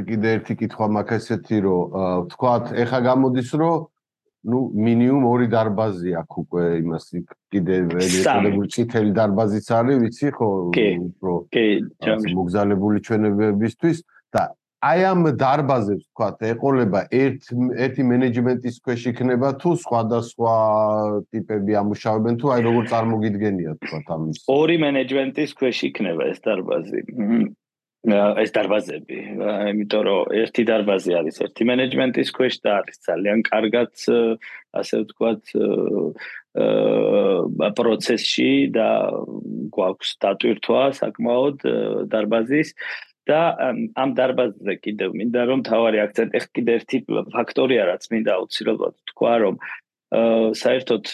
[0.09, 1.95] კიდე ერთი კითხვა მაქვს ესეთი რომ
[2.29, 3.87] ვთქვათ ეხა გამოდის რომ
[4.53, 7.05] ну минимум ორი დარბაზი აქვს უკვე იმას
[7.51, 10.49] კიდე რეგულირებული წითელი დარბაზიც არის ვიცი ხო
[11.09, 11.65] უფრო კი
[12.37, 13.97] მოგზალებული ჩვენებებისთვის
[14.37, 14.43] და
[14.79, 17.49] აი ამ დარბაზებს ვთქვათ ეყოლება ერთ
[17.83, 20.53] ერთი მენეჯმენტის ქვეშ იქნება თუ სხვადასხვა
[21.35, 27.03] ტიპები ამუშავებენ თუ აი როგორ წარმოგიდგენია ვთქვათ ამის ორი მენეჯმენტის ქვეშ იქნება ეს დარბაზი
[28.04, 29.18] ეს დარბაზები,
[29.72, 33.92] იმიტომ რომ ერთი დარბაზი არის ერთი მენეჯმენტის ქვეშ და არის ძალიან კარგად
[34.76, 35.42] ასე ვთქვათ
[36.64, 38.88] აა პროცესში და
[39.72, 41.58] გვაქვს დატვირთვა საკმაოდ
[42.12, 42.76] დარბაზის.
[43.24, 43.56] და
[43.96, 46.98] ამ დარბაზზე კიდევ მინდა რომ თავარი აქცენტი კიდე ერთი
[47.32, 49.54] ფაქტორია რაც მინდა აუცილებლად თქვა რომ
[50.60, 51.04] საერთოდ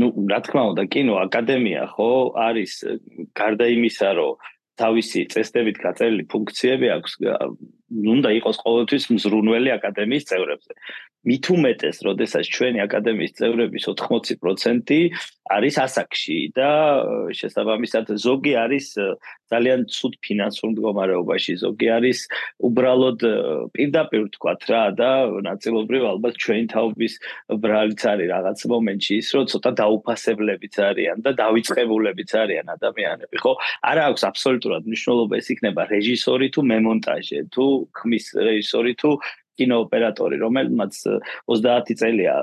[0.00, 2.10] ну რა თქმა უნდა კინო აკადემია ხო
[2.48, 2.72] არის
[3.38, 4.42] გარდა იმისა რომ
[4.80, 7.12] თავისი წესდებით გაწერილი ფუნქციები აქვს
[8.16, 10.72] უნდა იყოს ყოველთვის მზრუნველი აკადემიის წევრებზე.
[11.26, 14.94] მით უმეტეს, როდესაც ჩვენი აკადემიის წევრების 80%
[15.46, 16.70] არის ასაკში და
[17.38, 18.86] შესაბამისად ზოგი არის
[19.50, 22.18] ძალიან ცუდ ფინანსურ მდგომარეობაში, ზოგი არის
[22.66, 23.20] უბრალოდ
[23.74, 25.10] პირდაპირ თქვათ რა და
[25.46, 27.14] ნაწილობრივ ალბათ ჩვენი თაობის
[27.62, 33.52] ბრალიც არის რაღაც მომენტში ის, რომ ცოტა დაუფასებლებიც არიან და დავიწყებულებიც არიან ადამიანები, ხო?
[33.86, 39.10] არა აქვს აბსოლუტურად მნიშვნელობა ეს იქნება რეჟისორი თუ მემონტაჟე, თუ ხმის რეჟისორი თუ
[39.58, 40.98] კინოოპერატორი, რომელმაც
[41.52, 42.34] 30 წელია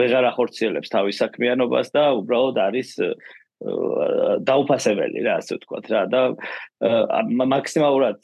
[0.00, 2.90] ვეღარ ახორციელებს თავის საქმიანობას და უბრალოდ არის
[4.46, 6.02] დაუფასებელი რა, ასე ვთქვათ რა.
[6.12, 6.20] და
[7.56, 8.20] მაქსიმალურად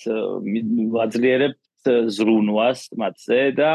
[0.92, 3.72] ვაძლიერებთ ზრუნვას მათზე და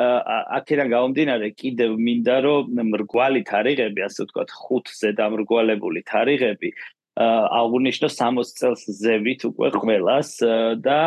[0.00, 6.70] აქედან გამომდინარე კიდევ მინდა რომ მრგვალი თარიღები, ასე ვთქვათ, ხუთზე დამრგვალებული თარიღები
[7.18, 10.30] აღუნიშნო 60 წელს ზევით უკვე ყველას
[10.78, 10.98] და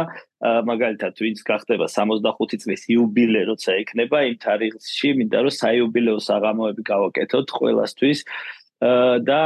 [0.43, 7.47] მაგალითად ვინც გახდება 65 წლის იუბილე როცა ექნება იმ თარიღში მინდა რომ საიუბილეო საღამოები გავაკეთოთ
[7.55, 8.19] ყველასთვის.
[9.23, 9.41] და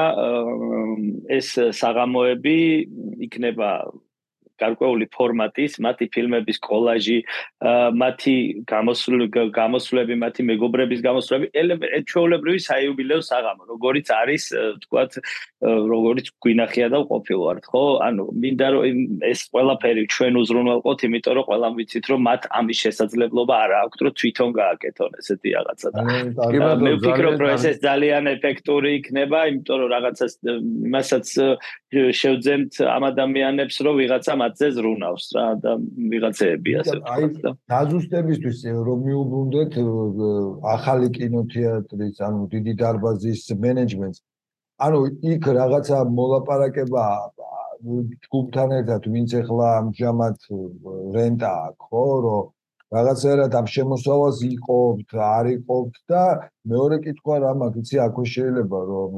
[1.30, 2.58] ეს საღამოები
[3.22, 3.70] იქნება
[4.62, 7.18] გარკვეული ფორმატის, მათი ფილმების კოლაჟი,
[8.04, 8.36] მათი
[8.68, 11.46] გამოსვლები, მათი მეგობრების გამოსვლები,
[12.10, 14.44] ჩვეულებრივი საიუბილეო საღამო, როგორიც არის,
[14.84, 15.12] თქვათ,
[15.64, 17.84] როგორიც გვინახია და ყოფილვართ, ხო?
[18.08, 18.84] ანუ მინდა რომ
[19.26, 24.14] ეს ყველაფერი ჩვენ უზრუნველყოთ, იმიტომ რომ ყველამ ვიცით, რომ მათ ამის შესაძლებლობა არ აქვს, რომ
[24.22, 26.02] თვითონ გააკეთონ ესეთი რაღაცა და
[26.84, 30.34] მე ვფიქრობ, რომ ეს ძალიან ეფექტური იქნება, იმიტომ რომ რაღაცას
[30.88, 31.26] იმასაც
[32.22, 35.72] შევძემთ ამ ადამიანებს, რომ ვიღაცა მათზე ზრუნავს რა და
[36.12, 37.56] ვიღაცეები ასე ვთქვათ.
[37.68, 39.74] დაზუსტებისთვის რომ მიუბრუნდეთ
[40.76, 44.20] ახალი კინოთეატრის, ანუ დიდი დარბაზის მენეჯმენტს.
[44.88, 45.00] ანუ
[45.34, 47.06] იქ რაღაცა მოლაპარაკება
[48.26, 50.38] ჯგუფთან ერთად, ვინც ახლა ამჟამად
[51.18, 52.46] რენტა აქვს, ხო, რომ
[52.96, 56.24] რაღაცაერად ამ შემოსავალს იყოფთ, არ იყოფთ და
[56.72, 59.12] მეორე კითხვა რა მაქვს, იცი, აქვე შეიძლება რომ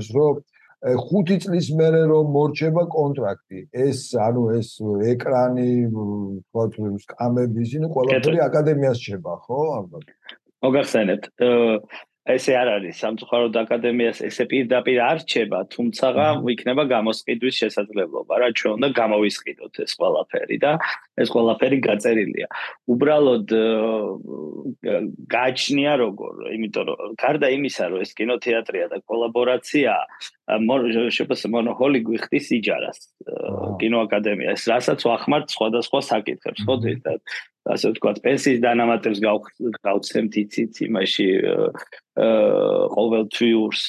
[0.00, 0.34] ეს რომ
[0.82, 3.58] ხუთი წლის მერე რომ მორჩება კონტრაქტი.
[3.70, 4.70] ეს ანუ ეს
[5.12, 5.68] ეკრანი
[6.50, 6.72] თქოთ
[7.06, 9.60] სკამები ისინი ყველაფერი აკადემიას შეება ხო?
[9.78, 10.06] ალბათ
[10.66, 11.24] მოგახსენებთ
[12.22, 16.06] ესე არ არის სამწუხაროდ აკადემიას ესე პირდაპირ არჩება, თუმცა
[16.54, 20.72] იქნება გამოსყიდვის შესაძლებლობა, რა ჩვენ უნდა გამოვისყიდოთ ეს ყველაფერი და
[21.18, 22.46] ეს ყველაფერი გაწერილია.
[22.94, 23.48] უბრალოდ
[25.34, 29.92] გაჩნია როგორ, იმიტომ რომ გარდა იმისა, რომ ეს კინოთეატრია და კოლაბორაცია,
[31.18, 32.98] შეფასე მონოჰოლი გვიხდის იჯარას
[33.82, 37.22] კინოაკადემიას, რასაც ვახმართ სხვადასხვა საკითხებს, ხო ძირითადად
[37.70, 40.80] ასე ვთქვათ, პენსიის დანამატებს გავცემთ იცით?
[40.88, 41.26] იმაში
[42.92, 43.82] ყოველთვიურს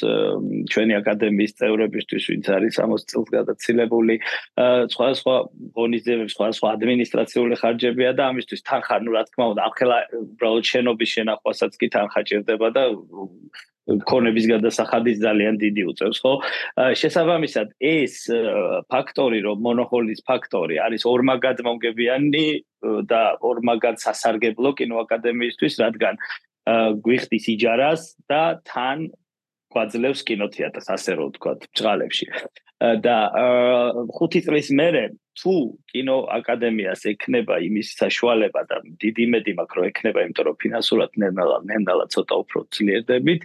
[0.71, 4.15] ჩვენი აკადემიის წევრებისთვის, ვინც არის 60 წელს გადაცილებული,
[4.93, 5.35] სხვადასხვა
[5.75, 11.73] ღონისძიებებს, სხვადასხვა ადმინისტრაციული ხარჯებია და ამისთვის თანხა, ну, რა თქმა უნდა, ახლა უბრალოდ შენობის შენახვასაც
[11.81, 12.83] კი თანხა ჭირდება და
[13.83, 16.33] კონების გადასახადის ძალიან დიდი უწევს, ხო?
[16.95, 18.15] შესაბამისად, ეს
[18.87, 22.45] ფაქტორი, რომ მონოჰოლის ფაქტორი არის ორმაგად მომგებიანი
[23.11, 26.15] და ორმაგად სასარგებლო კინოაკადემიისთვის, რადგან
[27.03, 29.11] გვიხდის იჯარას და თან
[29.73, 32.27] გვაძლევს კინოთეატრს, ასე რომ ვთქვათ, ბჭყალებში.
[32.83, 33.17] და
[34.11, 35.03] ხუთი წლის მერე
[35.39, 35.53] თუ
[35.91, 42.05] კინოაკადემიას ექნება იმის საშუალება და დიდი იმედი მაქვს რომ ექნება, იმიტომ რომ ფინანსურად ნენალა ნენალა
[42.13, 43.41] ცოტა უფრო ძლიერდებით,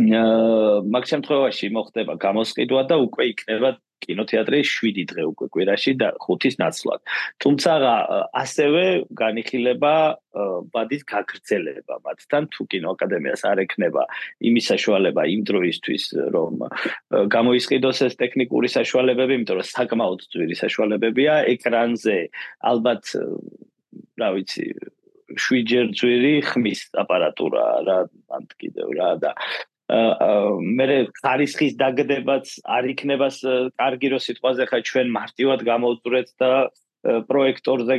[0.00, 7.00] მაგ შემთხვევაში მოხდება გამოსყიდვა და უკვე იქნება კინოთეატრი 7 დღე უკვე კვირაში და 5-ის ნაცვლად.
[7.44, 7.72] თუმცა
[8.42, 9.94] ასევე განიხილება
[10.72, 14.02] ბადის გაგრძელება მათთან თუ კინოაკადემიას არ ექნება
[14.48, 16.04] იმის საშუალება იმ დროისთვის
[16.36, 16.54] რომ
[17.36, 22.18] გამოისყიდოს ეს ტექნიკური საშუალებები, იმიტომ რომ საკმაოდ ძვირი საშუალებებია ეკრანზე
[22.72, 23.04] ალბათ
[24.20, 24.64] რა ვიცი
[25.36, 27.98] შვიჯერ ძვირი ხმის აპარატურა რა
[28.36, 29.32] ამ კიდევ რა და
[29.90, 30.86] მე
[31.18, 33.28] ხარისხის დაგდებაც არ იქნება
[33.82, 36.52] კარგი რო სიტყვაზე ხა ჩვენ მარტივად გამოვწურეთ და
[37.00, 37.96] პროექტორზე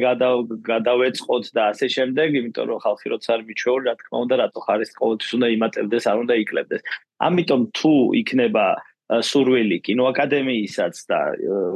[0.68, 4.98] გადავეწყოთ და ასე შემდეგ, იმიტომ რომ ხალხი როცა არ მიჩვეულ, რა თქმა უნდა, რატო ხარისხი
[5.02, 6.82] ყოველთვის უნდა იმატებდეს, არ უნდა iklepდეს.
[7.28, 8.66] ამიტომ თუ იქნება
[9.12, 11.20] სურვილი კინოაკადემიისაც და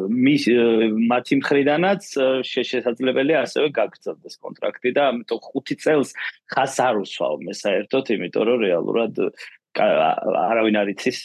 [0.08, 0.46] მის
[1.12, 2.08] მათი მხრიდანაც
[2.48, 6.16] შესაძლებელია ასევე გაგრძელდეს კონტრაქტი და ამიტომ 5 წელს
[6.56, 9.24] ხას არ უსვავ მე საერთოდ იმიტომ რომ რეალურად
[9.76, 11.18] არავინ არ იცის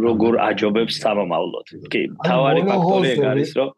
[0.00, 1.66] როგორ აჯობებს სამომავლოდ.
[1.92, 3.70] კი, თავარი ფაქტორი ეგ არის რომ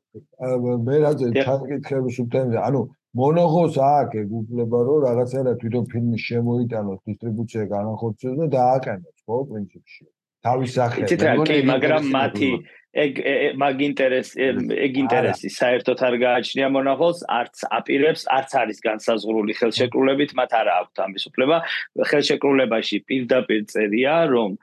[0.87, 2.81] მე რაზე თანკითხების უთემზე, ანუ
[3.18, 10.05] მონოხოს აქ ეგ უფლება რომ რაღაცა თვითონ ფილმი შემოიტანოს, დისტრიბუცია განახორციელოს და დააყენოს, ხო, პრინციპში.
[10.46, 11.05] თავის სახე.
[11.05, 12.51] იცით რა, კი, მაგრამ მათი
[12.98, 13.18] ეგ
[13.61, 14.37] მაგ ინტერესი
[14.87, 20.96] ეგ ინტერესი საერთოდ არ გააჩნია მონახულს, არც აპირებს, არც არის განსაზღვრული ხელშეკრულებით, მათ არ აქვთ
[21.05, 21.57] ამის უფლება.
[22.11, 24.57] ხელშეკრულებაში პირდაპირ წერია, რომ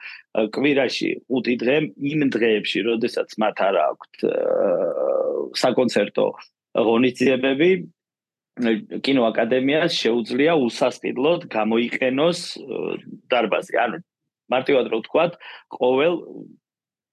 [0.58, 1.78] კვირაში 5 დღე
[2.12, 4.16] იმ დღეებში, როდესაც მათ არ აქვთ
[5.62, 6.28] საკონცერტო
[6.76, 7.72] ღონისძიებები,
[9.06, 12.40] კინოაკადემიას შეუძლია უსასყიდლოდ გამოიყენოს
[13.32, 13.74] დარბაზი.
[13.86, 13.98] ანუ
[14.52, 15.34] მარტივად რო ვთქვათ,
[15.74, 16.16] ყოველ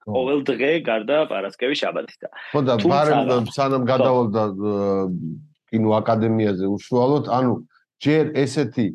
[0.03, 2.27] ყოველ დღე გარდა პარასკევის შაბათისა.
[2.51, 4.43] ხო და ბარემ სანამ გადავალდა
[5.71, 7.53] კინოაკადემიაზე უშუალოდ, ანუ
[8.03, 8.85] ჯერ ესეთი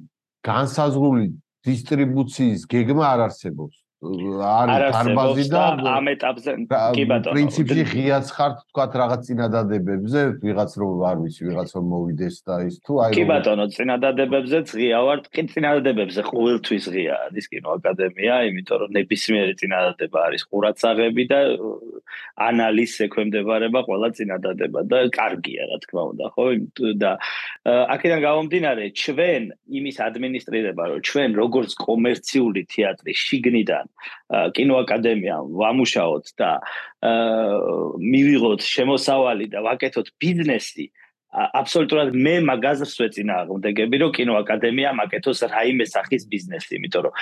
[0.45, 1.27] განსაზღვრული
[1.65, 3.77] დისტრიბუციის გეგმა არ არსებობს.
[3.99, 6.53] არის დარბაზი და ამ ეტაპზე
[6.95, 12.37] კი ბატონო პრინციპში ღიაც ხართ თქვათ რაღაც წინადადებებზე ვიღაც რომ არ ვიცი ვიღაც რომ მოვიდეს
[12.47, 18.35] და ის თუ აი კი ბატონო წინადადებებზე ღია ვარ კი წინადადებებზე ყოველთვის ღია არის კინოაკადემია
[18.55, 21.41] იმიტომ რომ ნებისმიერი წინადადება არის ყურაცაღები და
[22.39, 26.47] ანალიზს ექვემდებარება ყველა წინადადება და კარგია რა თქმა უნდა ხო?
[27.03, 27.11] და
[27.67, 29.43] აქედან გამომდინარე ჩვენ
[29.79, 33.88] იმის ადმინისტრირება რომ ჩვენ როგორც კომერციული თეატრი შიგნიდან
[34.57, 36.51] კინოაკადემიამ ვამუშაოთ და
[37.99, 40.89] მივიღოთ შემოსავალი და ვაკეთოთ ბიზნესი
[41.29, 47.13] აბსოლუტურად მე მაგაზრს ვეწინააღმდეგები რომ კინოაკადემია მაკეთოს რაიმე სახის ბიზნესი, იმიტომ რომ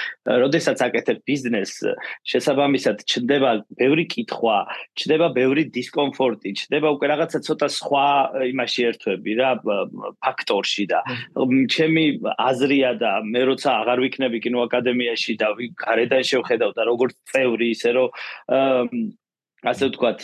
[0.47, 1.90] როდესაც აკეთებ ბიზნესს,
[2.23, 4.59] შესაბამისად ჩნდება ბევრი კითხვა,
[4.95, 8.07] ჩნდება ბევრი დისკომფორტი, ჩნდება უკვე რაღაცა ცოტა სხვა
[8.55, 9.51] იმაში ერთვები რა
[10.23, 11.03] ფაქტორში და
[11.75, 12.07] ჩემი
[12.47, 15.51] აზრია და მე როცა აღარ ვიქნები კინოაკადემიაში და
[15.83, 18.09] გარედან შევხედავ და როგორც წევრი ისე რომ
[19.66, 20.21] ასე ვთქვათ,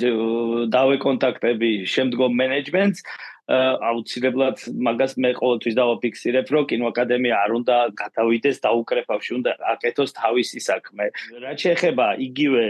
[0.71, 3.01] დავე კონტაქტები შემდგომ მენეჯმენტს
[3.51, 11.05] აუცილებლად მაგას მე ყოველთვის დავაფიქსირებ, რომ კინოაკადემია არ უნდა გადავიდეს დაუკრეფავში, უნდა აკეთოს თავისი საქმე.
[11.43, 12.65] რაც შეეხება იგივე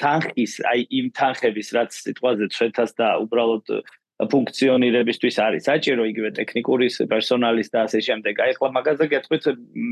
[0.00, 3.66] თანხის, აი იმ თანხების, რაც სიტყვაზე ჩვენთას და უბრალოდ
[4.28, 8.34] ფუნქციონირებისთვის არის საჭირო იგივე ტექნიკური პერსონალის და ასე შემდეგ.
[8.44, 9.44] აი ახლა მაგაზე გეტყვით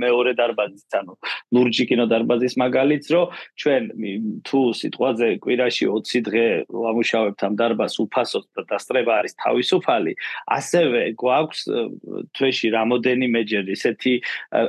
[0.04, 1.14] მეორე დარბაზის, ანუ
[1.54, 3.26] ლურჯი კინო დარბაზის მაგალითს, რომ
[3.60, 3.82] ჩვენ
[4.44, 10.12] თუ სიტყვაზე კვირაში 20 დღე ვამუშავებთ ამ დარბაზს უფასოდ და დასწრება არის თავისუფალი,
[10.58, 11.60] ასევე გვაქვს
[12.36, 14.12] თვეში რამოდენიმეჯერ ისეთი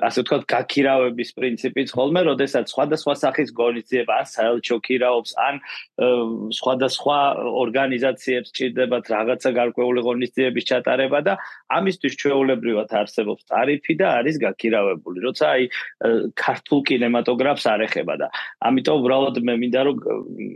[0.07, 5.55] ასე ვთქვათ გაქირავების პრინციპიც ხოლმე, როდესაც სხვადასხვა სახის გონიძიება ან საელჩო ქირაობს, ან
[6.59, 7.17] სხვადასხვა
[7.63, 11.33] ორგანიზაციებს ჭირდებათ რაღაცა გარკვეული ღონისძიების ჩატარება და
[11.77, 15.17] ამისთვის ჩვეულებრივად არსებობს ტარიფი და არის გაქირავებული.
[15.27, 15.63] როცა აი
[16.35, 18.27] ქართულ კინემატოგრაფს არ ეხება და
[18.67, 19.97] ამიტომ უბრალოდ მე მინდა რომ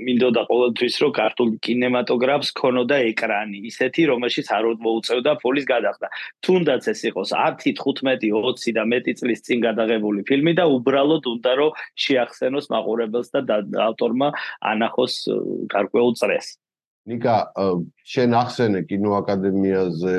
[0.07, 6.07] მინდოდა ყოველთვის რომ ქართულ კინემატოგრაფს ქონოდა ეკრანი, ისეთი რომელშიც არ მოუწევდა ფულის გადახდა.
[6.43, 11.51] თუნდაც ეს იყოს 10, 15, 20 და მეტი წლის წინ გადაღებული ფილმი და უბრალოდ უნდა
[11.59, 13.41] რომ შეახსენოს მაყურებელს და
[13.87, 14.27] ავტორმა
[14.73, 15.13] ანახოს
[15.73, 16.62] გარკვეულ წრეს.
[17.09, 17.35] ნიკა,
[18.07, 20.13] შენ ახსენე კინოაკადემიაზე,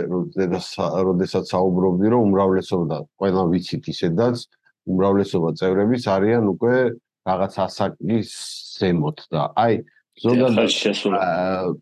[1.08, 4.44] როდესაც საუბრობდი, რომ უმრავლესობა ყველა ვიცით ისედაც,
[4.92, 6.76] უმრავლესობა წევრების არიან უკვე
[7.24, 8.30] რაღაც ასაკის
[8.76, 9.74] ზემოთ და აი
[10.14, 10.70] ზოგადად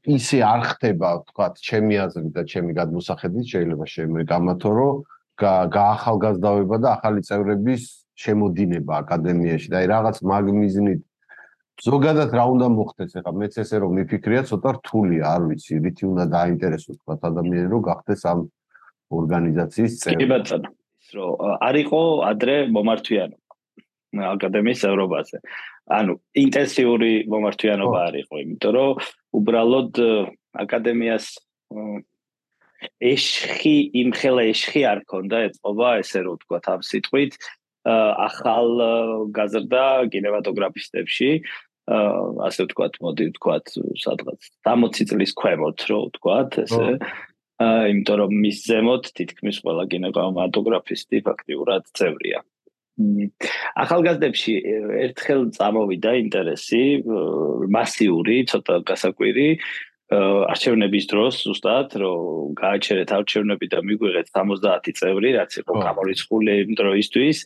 [0.08, 5.02] ისე არ ხდება, თქვა, ჩემი აზრით და ჩემი გადმოსახედით შეიძლება შემეგამათო, რომ
[5.42, 7.82] გაახალგაზრდავება და ახალი წევრების
[8.22, 9.68] შემოდინება აკადემიაში.
[9.72, 11.00] და აი რაღაც მაგმიზნით
[11.80, 13.12] ზოგადად რა უნდა მოხდეს?
[13.18, 15.74] ახლა მეც ესე რომ მიფიქრია ცოტა რთულია არ ვიცი.
[15.86, 18.38] რითი უნდა დაინტერესოს თქვა ადამიანი რომ გახდეს ამ
[19.12, 20.18] ორგანიზაციის წევრი?
[20.20, 20.68] კი ბატონო
[21.02, 21.30] ის რომ
[21.68, 23.36] არისო ადრე მომართვიანო
[24.12, 25.36] აკადემიის ევროპაზე.
[25.90, 26.12] ანუ
[26.44, 28.90] ინტენსიური მომართვიანობა არისო იმიტომ რომ
[29.38, 29.92] უბრალოდ
[30.62, 31.26] აკადემიას
[33.02, 37.32] ეშხი იმხელა ეშხი არ ქონდა ეწყობა ესე რომ თქვა ამ სიტყვით
[37.86, 38.68] ახალ
[39.34, 41.30] გაზრდა კინემატოგრაფისტებში
[41.82, 46.86] ასე ვთქვათ, მოდი ვთქვათ, სადღაც 60 წლის ქვემოთ, რო ვთქვათ, ესე.
[47.58, 52.40] აა, იმიტომ რომ მის ზემოთ თითქმის ყველა კინემატოგრაფისტი ფაქტიურად წევრია.
[53.82, 54.54] ახალგაზრდებში
[55.08, 56.82] ერთხელ წამოვიდა ინტერესი
[57.72, 59.48] მასიური, ცოტა გასაკვირი
[60.12, 67.38] არჩევნების დროს ზუსტად რომ გააჩერეთ არჩევნები და მიგვიღეთ 70 წევრი, რაც იყო გამორიცხული იმ დროისთვის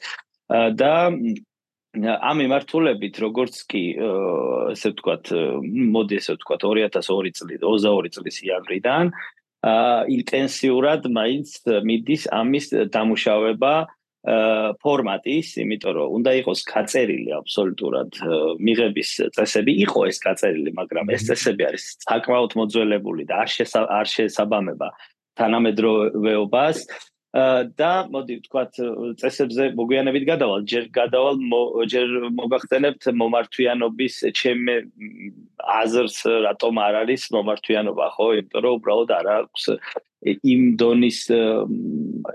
[0.51, 0.93] და
[2.07, 3.85] ამ მიმართულებით როგორც კი
[4.73, 5.33] ესე ვთქვათ
[5.97, 9.13] მოდი ესე ვთქვათ 2002 წლის 22 წლის იანვრიდან
[10.17, 11.49] ინტენსიურად მაინც
[11.89, 13.75] მიდის ამის დამუშავება
[14.83, 18.11] ფორმატის, იმიტომ რომ უნდა იყოს გაწერილი აბსოლუტურად
[18.59, 23.51] მიღების წესები, იყო ეს გაწერილი, მაგრამ ეს წესები არის საკმაოდ მოძველებული და არ
[23.87, 24.89] არ შესაბამება
[25.39, 26.77] თანამედროვეობას.
[27.35, 28.79] და მოდი ვთქვათ
[29.21, 30.63] წესებზე მოგვიანებით გადავალ.
[30.71, 31.37] ჯერ გადავალ
[31.93, 32.09] ჯერ
[32.39, 34.63] მოგახსენებთ მომართვიანობის ჩემ
[35.77, 38.27] აზრს რატომ არ არის მომართვიანობა ხო?
[38.41, 39.65] იმიტომ რომ უბრალოდ არ აქვს
[40.25, 41.19] იმ დონის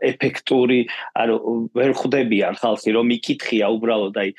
[0.06, 0.86] ეფექტური
[1.18, 1.36] ანუ
[1.76, 4.30] ვერ ხვდებიან ხალხი რომ იკითხია უბრალოდ აი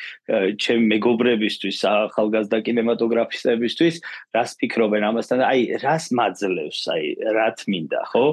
[0.63, 4.01] ჩემ მეგობრებისთვის ახალგაზრდა კინემატოგრაფისტებისთვის
[4.37, 5.43] რას ფიქრობენ ამასთან?
[5.43, 6.81] აი რას მაძლევს?
[6.95, 8.27] აი რა თმინდა ხო?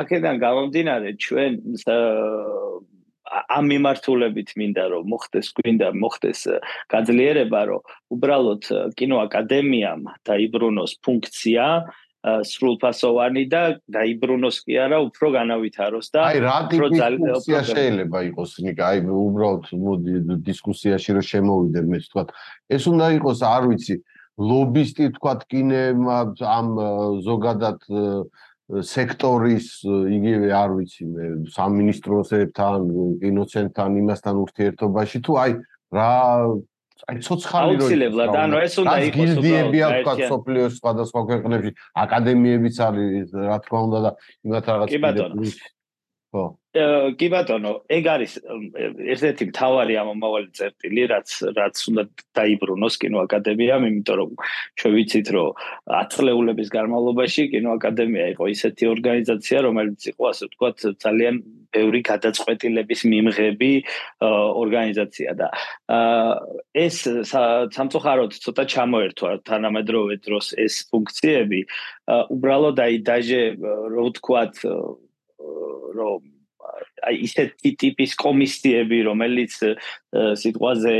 [0.00, 1.52] აქედან გამომდინარე ჩვენ
[3.26, 6.40] ამ მიმართულებით მინდა რომ მოხდეს გვინდა მოხდეს
[6.92, 7.82] გაძლიერება რომ
[8.14, 8.64] უბრალოდ
[8.98, 11.66] კინოაკადემიამ დაიბრუნოს ფუნქცია
[12.26, 13.62] სრულფასოვანი და
[13.94, 18.82] დაიბრუნოს კი არა უფრო განავითაროს და აი რა დისკუსია შეიძლება იყოს ნიკა?
[18.90, 20.14] აი უბრალოდ მოდი
[20.48, 22.24] დისკუსიაში რომ შემოვიდე მე თქვა
[22.78, 23.96] ეს უნდა იყოს არ ვიცი
[24.36, 26.68] ლობისტი თქვა კინემა ამ
[27.30, 27.78] ზოგადად
[28.66, 32.80] სექტორის იგივე არ ვიცი მე სამინისტროსებთან
[33.22, 35.52] კინოცენტრთან იმასთან ურთიერთობაში თუ აი
[35.94, 36.10] რა
[37.06, 41.70] აი ცოცხალი რო აუცილებლად ანუ ეს უნდა იყოს გილდიები აქვს თქვა სოფლიოს სხვადასხვა ქვეყნებში
[42.02, 44.10] აკადემიებიც არის რა თქმა უნდა და
[44.48, 45.50] იმათ რაღაც კი ბატონო
[46.36, 46.46] ხო.
[47.16, 52.04] კი ბატონო ეგ არის ერთ-ერთი მთავარი ამომავალი წერტილი რაც რაც უნდა
[52.36, 54.30] დაიბრუნოს კინოაკადემიამ იმიტომ რომ
[54.76, 55.62] ჩვენ ვიცით რომ
[56.00, 61.34] ათწლეულების განმავლობაში კინოაკადემია იყო ისეთი ორგანიზაცია რომელიც იყო ასე ვთქვათ ძალიან
[61.76, 63.72] ბევრი გადაწყვეტილების მიმღები
[64.62, 65.48] ორგანიზაცია და
[66.84, 66.96] ეს
[67.72, 71.60] სამწუხაროდ ცოტა ჩამოერთვა თანამედროვე დროს ეს ფუნქციები
[72.36, 73.42] უბრალოდ აი დაჟე
[73.96, 74.54] რო ვთქვათ
[75.38, 76.20] რომ
[77.06, 79.52] აი ისეთი ტიპის კომისიები რომელიც
[80.42, 80.94] სიტყვაზე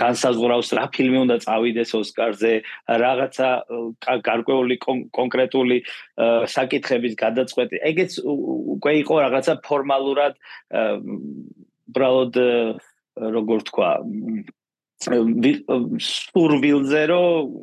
[0.00, 2.52] განსაზღვრავს რა ფილმი უნდა წავიდეს ოსკარზე
[3.02, 3.48] რაღაცა
[4.28, 4.76] გარკვეული
[5.18, 5.78] კონკრეტული
[6.56, 7.76] საკითხების გადაწყვეტი.
[7.90, 8.18] ეგეც
[8.76, 10.34] უკვე იყო რაღაცა ფორმალურად
[11.94, 12.34] ბრალოდ
[13.36, 13.90] როგორ თქვა
[16.10, 17.54] სურვილზე რომ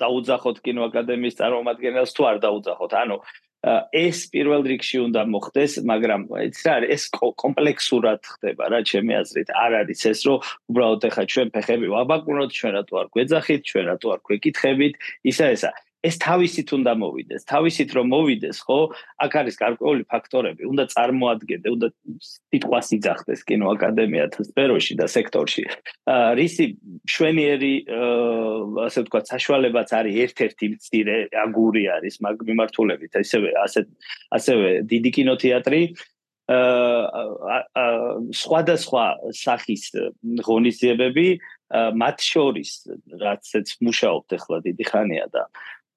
[0.00, 2.92] დაუძახოთ კინოაკადემიის წარმომადგენელს თუ არ დაუძახოთ.
[3.04, 3.16] ანუ
[3.60, 7.04] ეს პირველ რიგში უნდა მოხდეს მაგრამ ეს რა არის ეს
[7.42, 9.48] კომპლექსურად ხდება რა ჩემი აზრით.
[9.52, 10.38] არ არის ეს რომ
[10.72, 14.94] უბრალოდ ეხა ჩვენ ფეხები ვაბაკუნოთ ჩვენ რატო არ გვეძახით ჩვენ რატო არ გვეკითხებით
[15.28, 15.70] ისა ესა
[16.00, 17.42] ეს თავისით უნდა მოვიდეს.
[17.44, 18.78] თავისით რომ მოვიდეს, ხო?
[19.20, 21.88] აქ არის გარკვეული ფაქტორები, უნდა წარმოადგენდე, უნდა
[22.24, 25.64] სიტყვას იძახდეს კინოაკადემიათ სფეროში და სექტორში.
[26.08, 26.66] აა რისი
[27.04, 33.80] შვენიერი აა ასე ვთქვათ, საშუალებაც არის ერთ-ერთი მცირე აგური არის მაგ მიმართულებით, ასევე ასე
[34.32, 35.82] ასევე დიდი კინოთეატრი
[36.50, 37.86] აა
[38.34, 39.04] სხვადასხვა
[39.36, 39.84] სახის
[40.48, 41.28] ღონისძიებები
[41.70, 42.70] მათ შორის
[43.22, 45.44] რაც ეც მუშაობთ ახლა დიდი ხანია და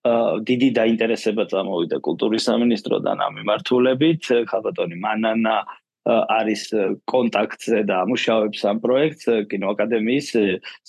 [0.04, 4.24] დიდი დაინტერესება წამოვიდა კულტურის სამინისტროდან ამ მიმართულებით.
[4.52, 5.56] ხალბატონი მანანა
[6.04, 6.64] არის
[7.08, 10.28] კონტაქტზე და ამუშავებს ამ პროექტს კინოაკადემიის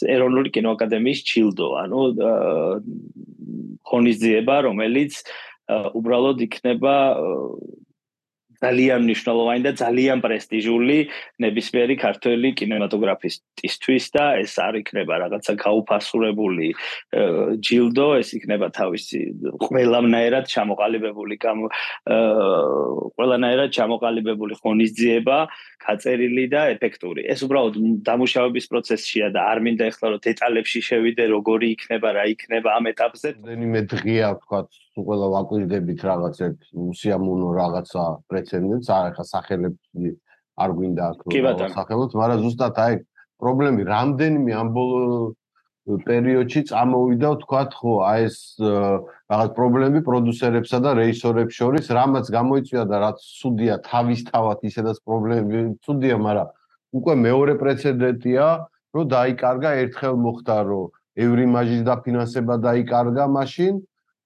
[0.02, 1.68] ეროვნული კინოაკადემიის ჩილდო.
[1.86, 2.00] ანუ
[3.86, 5.22] ხონიზება რომელიც
[5.70, 6.94] უბრალოდ იქნება
[8.64, 10.98] ძალიან მნიშვნელოვანი და ძალიან პრესტიჟული
[11.44, 16.68] ნებისმიერი ქართველი კინემატოგრაფისტისთვის და ეს არ იქნება რაღაცა გაუფასურებული
[17.64, 19.20] ჯილდო, ეს იქნება თავისი
[19.64, 21.58] ყველანაირად ჩამოყალიბებული კამ
[23.18, 25.38] ყველანაირად ჩამოყალიბებული ხონისძიება,
[25.84, 27.26] გაწერილი და ეფექტური.
[27.32, 27.74] ეს უბრალოდ
[28.08, 33.28] დამუშავების პროცესშია და არ მინდა ეხლა რომ დეტალებში შევიდე, როგორი იქნება, რა იქნება ამ ეტაპზე.
[33.44, 40.10] რენიმე დღეა ვთქვათ ყველა ვაკვირდებით რაღაც ერთ უსიამოვნო რაღაცა პრეცედენტს, არა ხა სახელები
[40.54, 41.18] არ გვინდა აქ
[41.74, 42.94] სახელოთ, მაგრამ ზუსტად აი
[43.42, 45.00] პრობლემი რამდენიმე ამ ბოლო
[45.84, 52.96] პერიოდში წამოვიდა ვთქვათ ხო აი ეს რაღაც პრობლემები პროდიუსერებსა და რეჟისორებს შორის, რამაც გამოიწვია და
[53.04, 56.48] რაც სუდია თავისთავად ისედაც პრობლემები სუდია, მაგრამ
[56.94, 58.44] უკვე მეორე პრეცედენტია,
[58.94, 60.84] რომ დაიკარგა ერთხელ მოხდა რომ
[61.24, 63.74] ევრიმაჟის დაფინანსება დაიკარგა მაშინ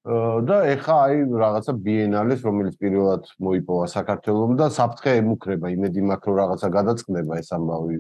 [0.09, 6.39] და ეხა აი რაღაცა ბიენალეს რომელიც პირველად მოიპოვა საქართველოს და საფრთხე ემუქრება იმედი მაქვს რომ
[6.43, 7.97] რაღაცა გადაწყდება ეს ამბავი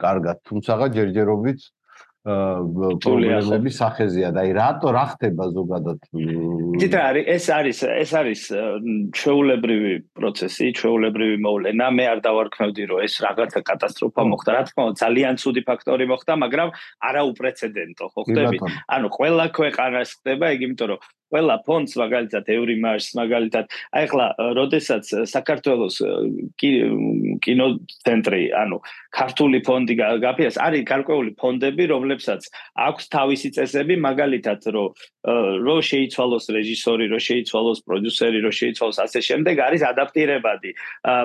[0.00, 0.36] კარგად.
[0.48, 1.60] თუმცა ჯერჯერობით
[2.20, 6.00] პრობლემების სახეზია და აი რატო რა ხდება ზოგადად?
[6.82, 8.42] დიდ არის ეს არის ეს არის
[9.16, 14.50] ჩვეულებრივი პროცესი ჩვეულებრივი მოვლენა მე არ დავარქმევდი რომ ეს რაღაცა კატასტროფა მოხდა.
[14.52, 16.68] რა თქმა უნდა ძალიან ცუდი ფაქტორი მოხდა მაგრამ
[17.08, 18.56] არა უპრეცედენტო ხო ხდები?
[18.84, 21.00] ანუ ყველა ქვეყანას ხდება იგი იმიტომ რომ
[21.30, 23.64] ყველა ფონდს მაგალითად ევრიმარს მაგალითად.
[23.94, 24.26] აი ახლა
[24.58, 25.96] როდესაც საქართველოს
[26.60, 28.78] კინოცენტრი ანუ
[29.14, 32.46] ქართული ფონდი გაფიას არის გარკვეული ფონდები რომლებსაც
[32.86, 34.90] აქვს თავისი წესები მაგალითად რომ
[35.66, 40.70] რო შეიცვალოს რეჟისორი რო შეიცვალოს პროდიუსერი რო შეიცვალოს ასე შემდეგ არის ადაპტირებადი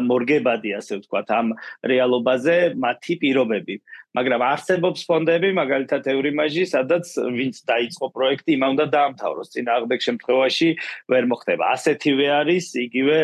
[0.10, 1.54] მორგებადი ასე ვთქვათ ამ
[1.92, 3.76] რეალობაზე მათი პირობები
[4.16, 7.06] მაგრამ არსებობს ფონდები, მაგალითად ევრიმაჟი, სადაც
[7.36, 9.52] ვინც დაიწყო პროექტი, იმან უნდა დაამთავროს.
[9.56, 10.70] წინააღმდეგ შემთხვევაში
[11.12, 11.64] ვერ მოხდება.
[11.76, 13.18] ასეთივე არის იგივე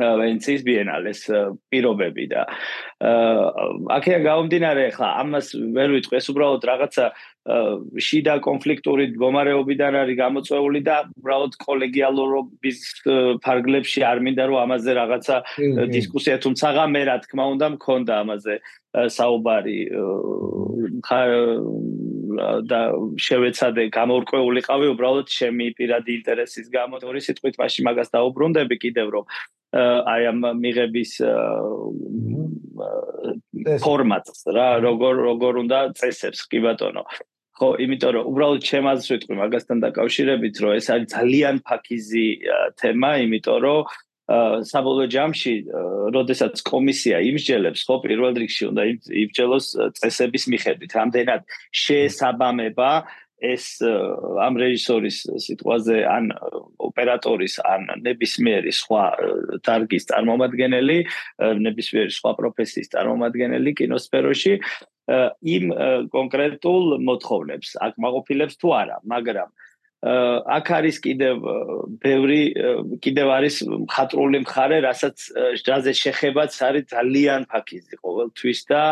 [0.00, 1.20] ვენციის ბიენალეს
[1.68, 2.46] პირობები და
[3.92, 7.04] აქეა გამომდინარე ხა ამას ვერ ვიტყვი ეს უბრალოდ რაღაცა
[8.06, 12.78] შიდა კონფლიქტური მდგომარეობიდან არის გამოწვეული და უბრალოდ კოლეგიალურობის
[13.44, 15.36] ფარგლებში არ მინდა რომ ამაზე რაღაცა
[15.92, 18.54] დისკუსია თუმცა მე რა თქმა უნდა მქონდა ამაზე
[19.12, 19.78] საუბარი
[22.70, 22.80] და
[23.20, 29.24] შევეცადე გამორკვეულიყავი უბრალოდ ჩემი პირადი ინტერესის გამო ორი სიტყვით მაშინ მაგას დაუბრუნდები კიდევ რომ
[29.72, 31.12] აი ამ მიღების
[33.80, 37.04] ფორმატს რა როგორ როგორ უნდა წესებს კი ბატონო?
[37.56, 42.26] ხო იმიტომ რომ უბრალოდ ჩემ აზრს ვიტყვი მაგასთან დაკავშირებით რომ ეს არის ძალიან ფაქიზი
[42.80, 43.80] თემა იმიტომ რომ
[44.30, 45.52] საბოლოო ჯამში,
[46.14, 48.82] როდესაც კომისია იმსჯელებს, ხო, პირველ რიგში უნდა
[49.22, 49.66] იმსჯელოს
[49.98, 51.42] წესების მიხედვით, რამდენად
[51.82, 52.90] შეესაბამება
[53.42, 56.30] ეს ამ რეჟისორის სიტყვაზე ან
[56.88, 59.04] ოპერატორის ან ნებისმიერი სხვა
[59.66, 60.98] დარგის წარმომადგენელი,
[61.66, 64.54] ნებისმიერი სხვა პროფესიის წარმომადგენელი კინოსფეროში
[65.56, 65.74] იმ
[66.14, 69.50] კონკრეტულ მოთხოვნებს აკმაყოფილებს თუ არა, მაგრამ
[70.02, 71.36] აქ არის კიდევ
[72.02, 72.40] ბევრი
[72.98, 75.16] კიდევ არის მხატვრული მხარე, რასაც
[75.62, 78.82] ჯაზე შეხებაც არის ძალიან ფაქიზი ყოველთვის და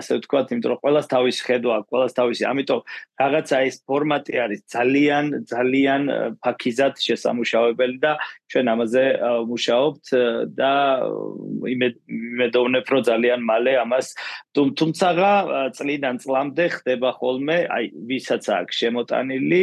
[0.00, 2.80] ასე ვთქვათ, იმიტომ რომ ყოველას თავის ხედვა, ყოველას თავისი, ამიტომ
[3.20, 6.02] რაღაცა ეს ფორმატი არის ძალიან ძალიან
[6.40, 8.12] ფაქიზად შესამუშავებელი და
[8.48, 9.04] ჩვენ ამაზე
[9.52, 10.06] მუშაობთ
[10.56, 10.72] და
[11.76, 14.06] იმედოვნებ რომ ძალიან მალე ამას.
[14.56, 15.08] თუმცა
[15.76, 19.62] წლიდან წლამდე ხდება ხოლმე, აი ვისაც აქვს შემოტანილი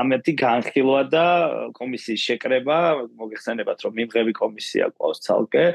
[0.00, 1.26] ამეთი განხილვა და
[1.76, 2.78] კომისიის შეკრება,
[3.20, 5.66] მოგეხსენებათ რომ მიმღები კომისია ყავს ცალკე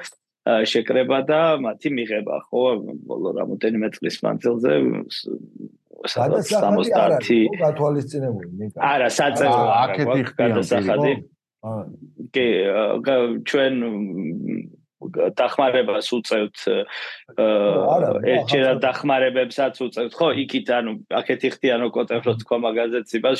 [0.41, 2.64] შეკრება და მათი მიღება, ხო,
[3.06, 4.74] ბოლო რამოდენიმე წლის მანძილზე
[6.10, 8.80] სადაც 70 გათვალისწინებული ნიკა.
[8.82, 11.14] არა, საწევრო აქეთი გადასახადი.
[12.34, 12.47] კი,
[13.45, 13.74] ჩვენ
[15.38, 16.66] დახმარებას უწევთ
[18.34, 20.12] ერთჯერად დახმარებებსაც უწევთ.
[20.18, 20.91] ხო იქით ანუ
[21.22, 23.39] აქეთი ხდიანო კოტებრო თქვა მაგაზეცებას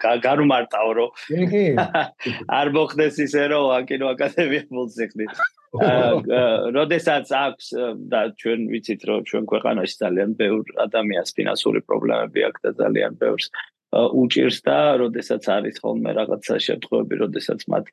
[0.00, 1.64] განუმარტავ რომ კი კი.
[2.60, 5.34] არ მოხდეს ისე რომ აკინო აკადემია მოციხდით
[6.76, 7.66] როდესაც აქვს
[8.10, 13.46] და ჩვენ ვიცით რომ ჩვენ ქვეყანაში ძალიან ბევრ ადამიანს ფინანსური პრობლემები აქვს და ძალიან ბევრს
[13.92, 17.84] უჭირს და როდესაც არის ხოლმე რაღაცა შემთხვევები, როდესაც მათ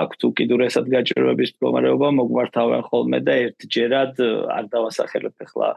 [0.00, 4.14] აქვთ უკიდურესად გაჭირვების მდგომარეობა, მოგვართავენ ხოლმე და ერთჯერად
[4.56, 5.70] არ დავასახელებ ახლა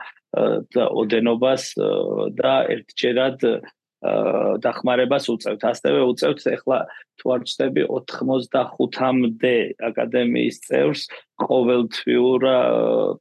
[1.01, 1.63] ოდენობას
[2.37, 3.39] და ერთჯერად
[4.03, 5.61] დახმარებას უწევთ.
[5.63, 6.79] ასევე უწევთ ახლა
[7.19, 11.03] თუ არ ვწდები 85-მდე აკადემიის წევრს
[11.43, 12.41] ყოველთვიურ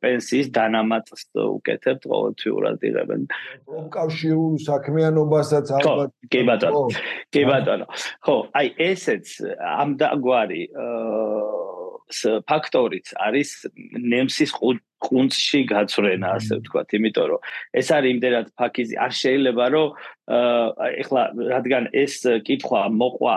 [0.03, 3.23] პენსიის დანამატს უკეთებთ ყოველთვიურად იღებენ.
[3.69, 6.83] პროფკავშირულ საქმიანობასაც ალბათ კი ბატონო.
[7.31, 7.87] კი ბატონო.
[8.27, 9.27] ხო, აი ესეც
[9.63, 10.63] ამ დაგვარი
[12.49, 13.51] ფაქტორიც არის
[13.97, 14.53] ნემსის
[15.03, 17.41] ყუნწში გაწვრენა ასე ვთქვათ, იმიტომ რომ
[17.81, 19.89] ეს არის იმდენად ფაქიზი, არ შეიძლება რომ
[21.03, 21.23] ეხლა
[21.53, 22.15] რადგან ეს
[22.47, 23.37] კითხვა მოყვა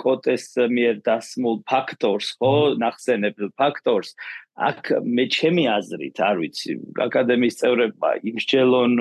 [0.00, 4.16] კოტეს მიერ დასმულ ფაქტორს, ხო, ნახსენებ ფაქტორს,
[4.56, 6.72] აქ მე ჩემი აზრით, არ ვიცი,
[7.04, 8.92] აკადემიის წევრებმა იმსჯელონ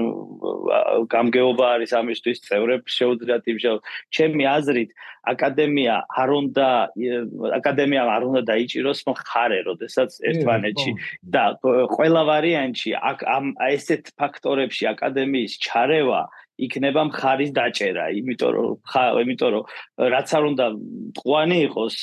[1.08, 3.82] გამგეობა არის ამისთვის წევრებს შეუძლიათ იმსჯელონ.
[4.12, 4.90] ჩემი აზრით,
[5.32, 6.68] აკადემია არ უნდა
[7.60, 10.92] აკადემია არ უნდა დაიჭიროს მხარე, როდესაც ერთმანეთში
[11.24, 11.44] და
[11.96, 16.22] ყველა ვარიანტში აქ ამ ესეთ ფაქტორებში აკადემიის ჩარევა
[16.56, 18.68] იქნება მხარის დაჭერა, იმიტომ რომ
[19.24, 19.64] იმიტომ რომ
[20.14, 20.66] რაც არ უნდა
[21.20, 21.98] ყვანი იყოს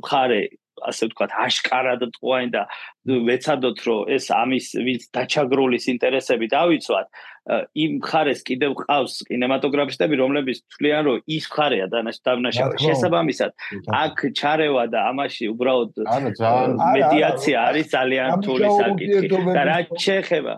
[0.00, 0.42] მხარე
[0.88, 2.62] ასე ვთქვათ, აშკარად ტყუანი და
[3.06, 7.08] ვეცადოთ, რომ ეს ამის ვინც დაჩაგროლის ინტერესები დავიცვათ,
[7.72, 12.76] იმ ხარეს კიდევ ყავს კინემატოგრაფისტები, რომლებიც თვლიან, რომ ის ხარეა დანაშაული.
[12.84, 13.50] შესაბამისად,
[13.90, 15.90] აქ ჩარევა და ამაში უბრალოდ
[17.00, 19.28] მედიაცია არის ძალიან რთული საკითხი.
[19.56, 20.54] და რა შეეხება?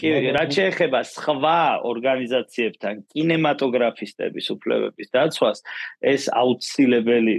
[0.00, 1.60] კი, რა შეეხება სხვა
[1.90, 5.58] ორგანიზაციებთან კინემატოგრაფისტების უფლებების დაცვას,
[6.14, 7.36] ეს აუცილებელი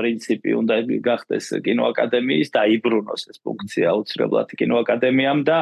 [0.00, 0.74] პრინციპი უნდა
[1.04, 5.58] გახდეს კინოაკადემიის და იბრუნოს ეს ფუნქცია აუცილებლად კინოაკადემიამ და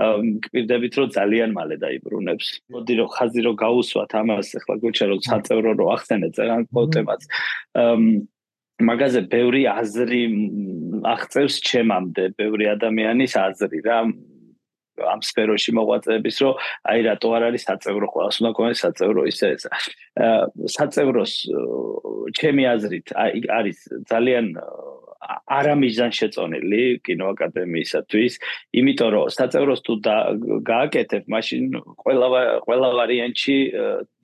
[0.00, 2.30] მკვიდრებით რომ ძალიან მალე დაიბრუნოს.
[2.30, 2.60] გონებს.
[2.70, 7.22] მოდი რომ ხაზი რომ გაუსვათ ამას ახლა გუჩა რომ საწევრო რომ ახსენეთ ძალიან პოტემაც.
[8.80, 10.22] მაგაზე ბევრი აზრი
[11.04, 13.98] აღწევს ჩემამდე, ბევრი ადამიანის აზრი რა
[15.00, 16.54] ამ სფეროში მოღვაწეების რომ
[16.92, 19.64] აი რატო არ არის საწევრო ყოველს უნდა გქონდეს საწევრო ისე ეს.
[20.76, 21.32] საწევროს
[22.36, 23.78] ჩემი აზრით არის
[24.12, 24.44] ძალიან
[25.28, 28.32] არამიზან შეწონილი კინოაკადემიისათვის,
[28.80, 29.94] იმიტომ რომ საწევროს თუ
[30.64, 31.62] გააკეთებ, მაშინ
[32.00, 32.28] ყველა
[32.64, 33.56] ყველა ვარიანტში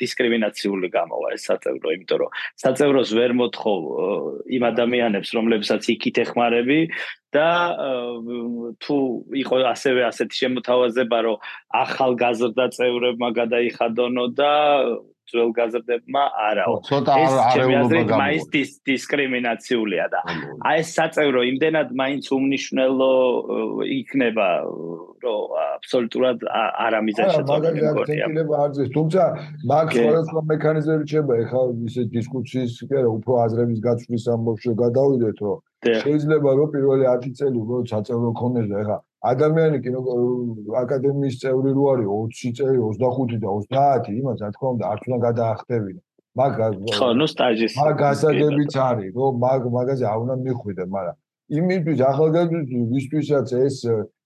[0.01, 2.30] დისკრიმინაციული გამოვა ეს საწევრო, იმიტომ რომ
[2.64, 3.80] საწევროს ვერ მოთხოვ
[4.57, 6.80] იმ ადამიანებს, რომლებსაც იქით ეხმარები
[7.36, 7.51] და
[8.80, 8.97] თუ
[9.44, 11.36] იყო ასევე ასეთი შემოთავაზება, რომ
[11.84, 14.53] ახალგაზრდა წევრებმა გადაიხადონო და
[15.30, 16.74] ძველ გაზრდებმა არაო.
[16.86, 18.44] ეს ჩემი აზრით მაინც
[18.86, 20.20] დისკრიმინაციულია და
[20.70, 23.12] აი ეს საწევრო იმდენად მაინც უმნიშვნელო
[24.00, 24.48] იქნება
[25.26, 25.40] რომ
[25.76, 26.38] აბსოლუტურად
[26.86, 28.26] არამიზან შეწყვეტილი მგონია.
[28.26, 29.22] მაგალითად, არძეს, თუმცა
[29.72, 35.58] მაგ სხვადასხვა მექანიზმები შეიძლება ეხლა ისე დისკუსიის კი არა, უფრო აზრების გაცვლის ამბავში გადავიდეთ, რომ
[35.86, 38.96] შეიძლება რომ პირველი 10 წელი უფრო საწევრო ქონდეს და ეხლა
[39.32, 39.90] ადამიანი კი
[40.82, 42.08] აკადემიის წევრი რო არის?
[42.40, 46.00] 20 წელი 25 და 30 იმას რა თქმა უნდა არც უნდა გადაახტევინა
[46.36, 46.52] მაგ
[46.96, 51.16] ხო ნუ სტაჟის მაგ გასაგებიც არის რომ მაგ მაგაზე არ უნდა მიხვიდე მაგრამ
[51.58, 53.76] იმისთვის ახალგაზრდისთვის ვისთვისაც ეს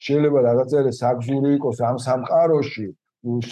[0.07, 2.86] შეიძლება რაღაცა საგზური იყოს ამ სამყაროში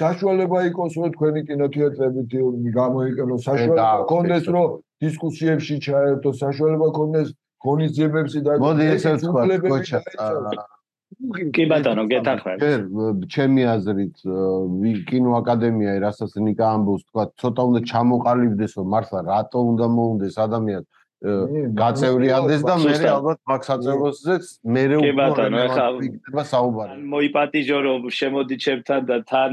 [0.00, 2.32] საშუალება იყოს რომ თქვენი კინოთეატრებით
[2.80, 4.66] გამოიყენოს საშუალება კონდეს რომ
[5.04, 7.28] დისკუსიებში ჩაერთო საშუალება კონდეს
[7.64, 9.98] ღონისძიებებში და მოდი ესე ვთქვა კოჩა
[11.54, 12.58] კი ბატონო, გეთანხმებ.
[12.62, 12.70] კი,
[13.34, 14.16] ჩემი აზრით,
[15.08, 20.86] კინოაკადემია, რასაც ნიკა ამბობს, თქვა, ცოტა უნდა ჩამოყალიბდეს, რომ მართლა რატო უნდა მოუნდეს ადამიანს
[21.18, 26.94] გაწევრიანდეს და მე ალბათ მაგ საწევროსზეც მე უკვე კი ბატონო, ეხლა საუბარი.
[27.10, 29.52] მოიპატიჟო რომ შემოდი ჩემთან და თან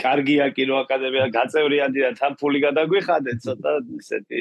[0.00, 4.40] კარგია კინოაკადემია გაწევრიანდი და თან ფული გადაგვიხადეთ ცოტა ისეთი.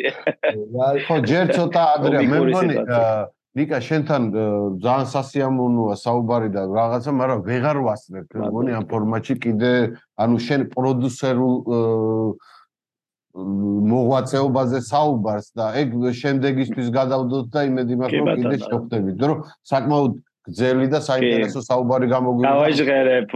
[1.04, 2.76] ხო, ჯერ ცოტა ადრე მე მგონი
[3.56, 4.24] ნიკა შენთან
[4.84, 8.28] ძალიან სასიამოვნოა საუბარი და რაღაცა, მაგრამ ვეღარ ვასწრებ.
[8.36, 9.72] მგონი ამ ფორმატში კიდე
[10.20, 11.56] ანუ შენ პროდიუსერულ
[13.92, 15.90] მოღვაწეობაზე საუბარს და ეგ
[16.20, 19.16] შემდეგისთვის გადავდოთ და იმედი მაქვს რომ კიდე შევხვდებით.
[19.30, 19.38] რომ
[19.72, 20.14] საკმაოდ
[20.46, 22.52] გძელი და საინტერესო საუბარი გამოგვიყვება.
[22.56, 23.30] გავაჟღერებ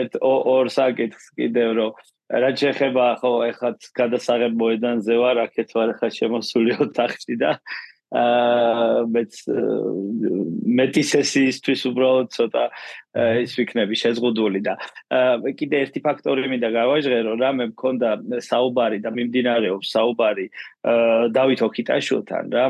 [0.00, 1.92] ერთ ორ საკითხს კიდევ რომ
[2.30, 7.50] რაც შეხება ხო ეხლა გადასაღებ მოედანზე ვარ აქეთ ვარ ხა შემოსული ოთახში და
[8.10, 9.36] აა მეც
[10.80, 12.64] მეტი სესიისთვის უბრალოდ ცოტა
[13.14, 14.76] ის ვიქნები შეზღუდული და
[15.58, 18.10] კიდე ერთი ფაქტორი მინდა გავაჟღერო რა მე მქონდა
[18.46, 20.46] საუბარი და მიმდინარეობს საუბარი
[21.34, 22.64] დავით ოქიტაშვილთან რა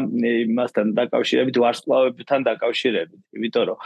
[0.49, 3.78] იმასთან დაკავშირებით ვარსკვლავებთან დაკავშირებით იმიტომ რომ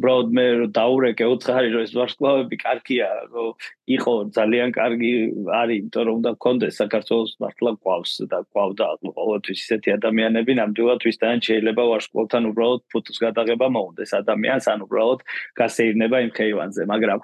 [0.00, 0.46] უბრალოდ მე
[0.80, 3.52] დაურეკე უცხარი რომ ეს ვარსკვლავები კარგია რომ
[3.90, 5.12] იყო ძალიან კარგი
[5.60, 11.44] არის იმიტომ რომ უნდა გქონდეს საქართველოს მართლა ყავს და ყავდა ყოველთვის ისეთი ადამიანები ნამდვილად ვისთან
[11.44, 15.20] შეიძლება ვარსკვლავთან უბრალოდ ფოტოს გადაღება მოუნდეს ადამიანს ან უბრალოდ
[15.60, 17.20] გასე გაიგნება იმ ხეივანზე, მაგრამ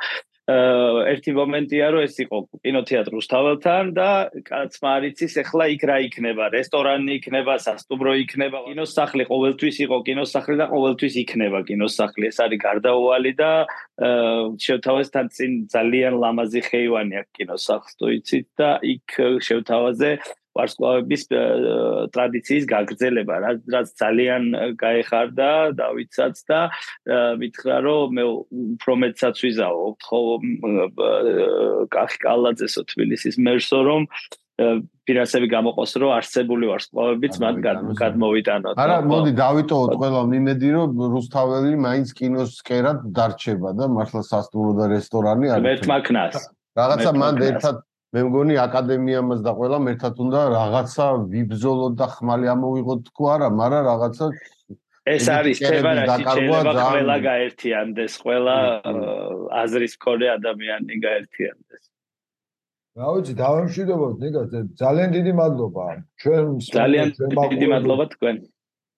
[0.46, 4.10] აა ერთი მომენტია რომ ეს იყო კინოთეატრი რუსთაველთან და
[4.46, 6.44] კაც მარიცის ეხლა იქ რა იქნება?
[6.54, 8.58] რესტორანი იქნება სასტუმრო იქნება?
[8.70, 12.24] კინოსახლი ყოველთვის იყო კინოსახლი და ყოველთვის იქნება კინოსახლი.
[12.30, 13.50] ეს არის გარდაუვალი და
[14.62, 19.06] შევთავაზთან წინ ძალიან ლამაზი ხეივანი აქვს კინოსახლს თუ იცით და იქ
[19.42, 20.10] შევთავაზე
[20.57, 21.22] ვარსკვლავების
[22.14, 23.34] ტრადიციის გაგრძელება,
[23.74, 24.42] რაც ძალიან
[24.80, 25.50] გაეხარდა
[25.80, 26.61] დავითსაც და
[27.42, 28.24] მითხრა რომ მე
[28.76, 30.20] უფრო მეტსაც ვიზაო, ხო
[31.92, 34.11] კახი კალაძესო თბილისის მერსო რომ
[34.57, 37.57] ფინანსები გამოყოს რომ არსებული ვარსკვლავებიც მათ
[38.00, 38.74] გადმოვიტანოთ.
[38.80, 45.46] არა, მოდი დავითოვოთ ყველა მიმედი რომ რუსთაველი მაინც კინოსკერად დარჩება და მართლა სასტუმრო და რესტორანი
[45.52, 45.66] არის.
[45.68, 46.34] მეთმაქნას.
[46.80, 47.76] რაღაცა მანდ ერთად
[48.16, 53.82] მე მგონი აკადემიამაც და ყველამ ერთად უნდა რაღაცა ვიბზოლოთ და ხმალი ამოვიღოთ თქო არა, მაგრამ
[53.92, 54.26] რაღაცა
[55.06, 58.56] ეს არის თემა რა შეიძლება ყველა გაერთიანდეს, ყველა
[59.62, 61.82] აზრის მქონე ადამიანი გაერთიანდეს.
[62.96, 64.46] რა ვიცი, დავამშვიდობოთ ნიკას,
[64.82, 65.86] ძალიან დიდი მადლობა.
[66.22, 66.44] ჩვენ
[66.76, 67.08] ძალიან
[67.52, 68.36] დიდი მადლობა თქვენ.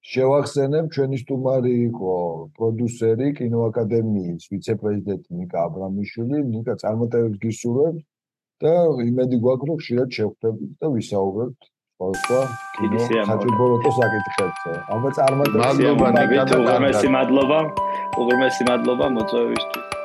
[0.08, 2.14] შევახსენებ, ჩვენი სტუმარი იყო
[2.56, 8.04] პროდიუსერი კინოაკადემიის ვიცე-პრეზიდენტი ნიკა აბრამიშვილი, ნიკა წარმატებებს გისურვებთ.
[8.62, 8.72] და
[9.10, 11.60] იმედი გვაქვს რომ ხშირად შევხვდებით და ვისაუბრებთ
[11.98, 12.40] სხვა
[12.78, 12.98] კინო
[13.28, 14.70] საჭიროებო საკითხებზე.
[14.94, 15.58] აბა წარმატებები.
[15.64, 17.58] მადლობა, მადლობა, უღრმესი მადლობა,
[18.22, 19.97] უღრმესი მადლობა მოწვევისთვის.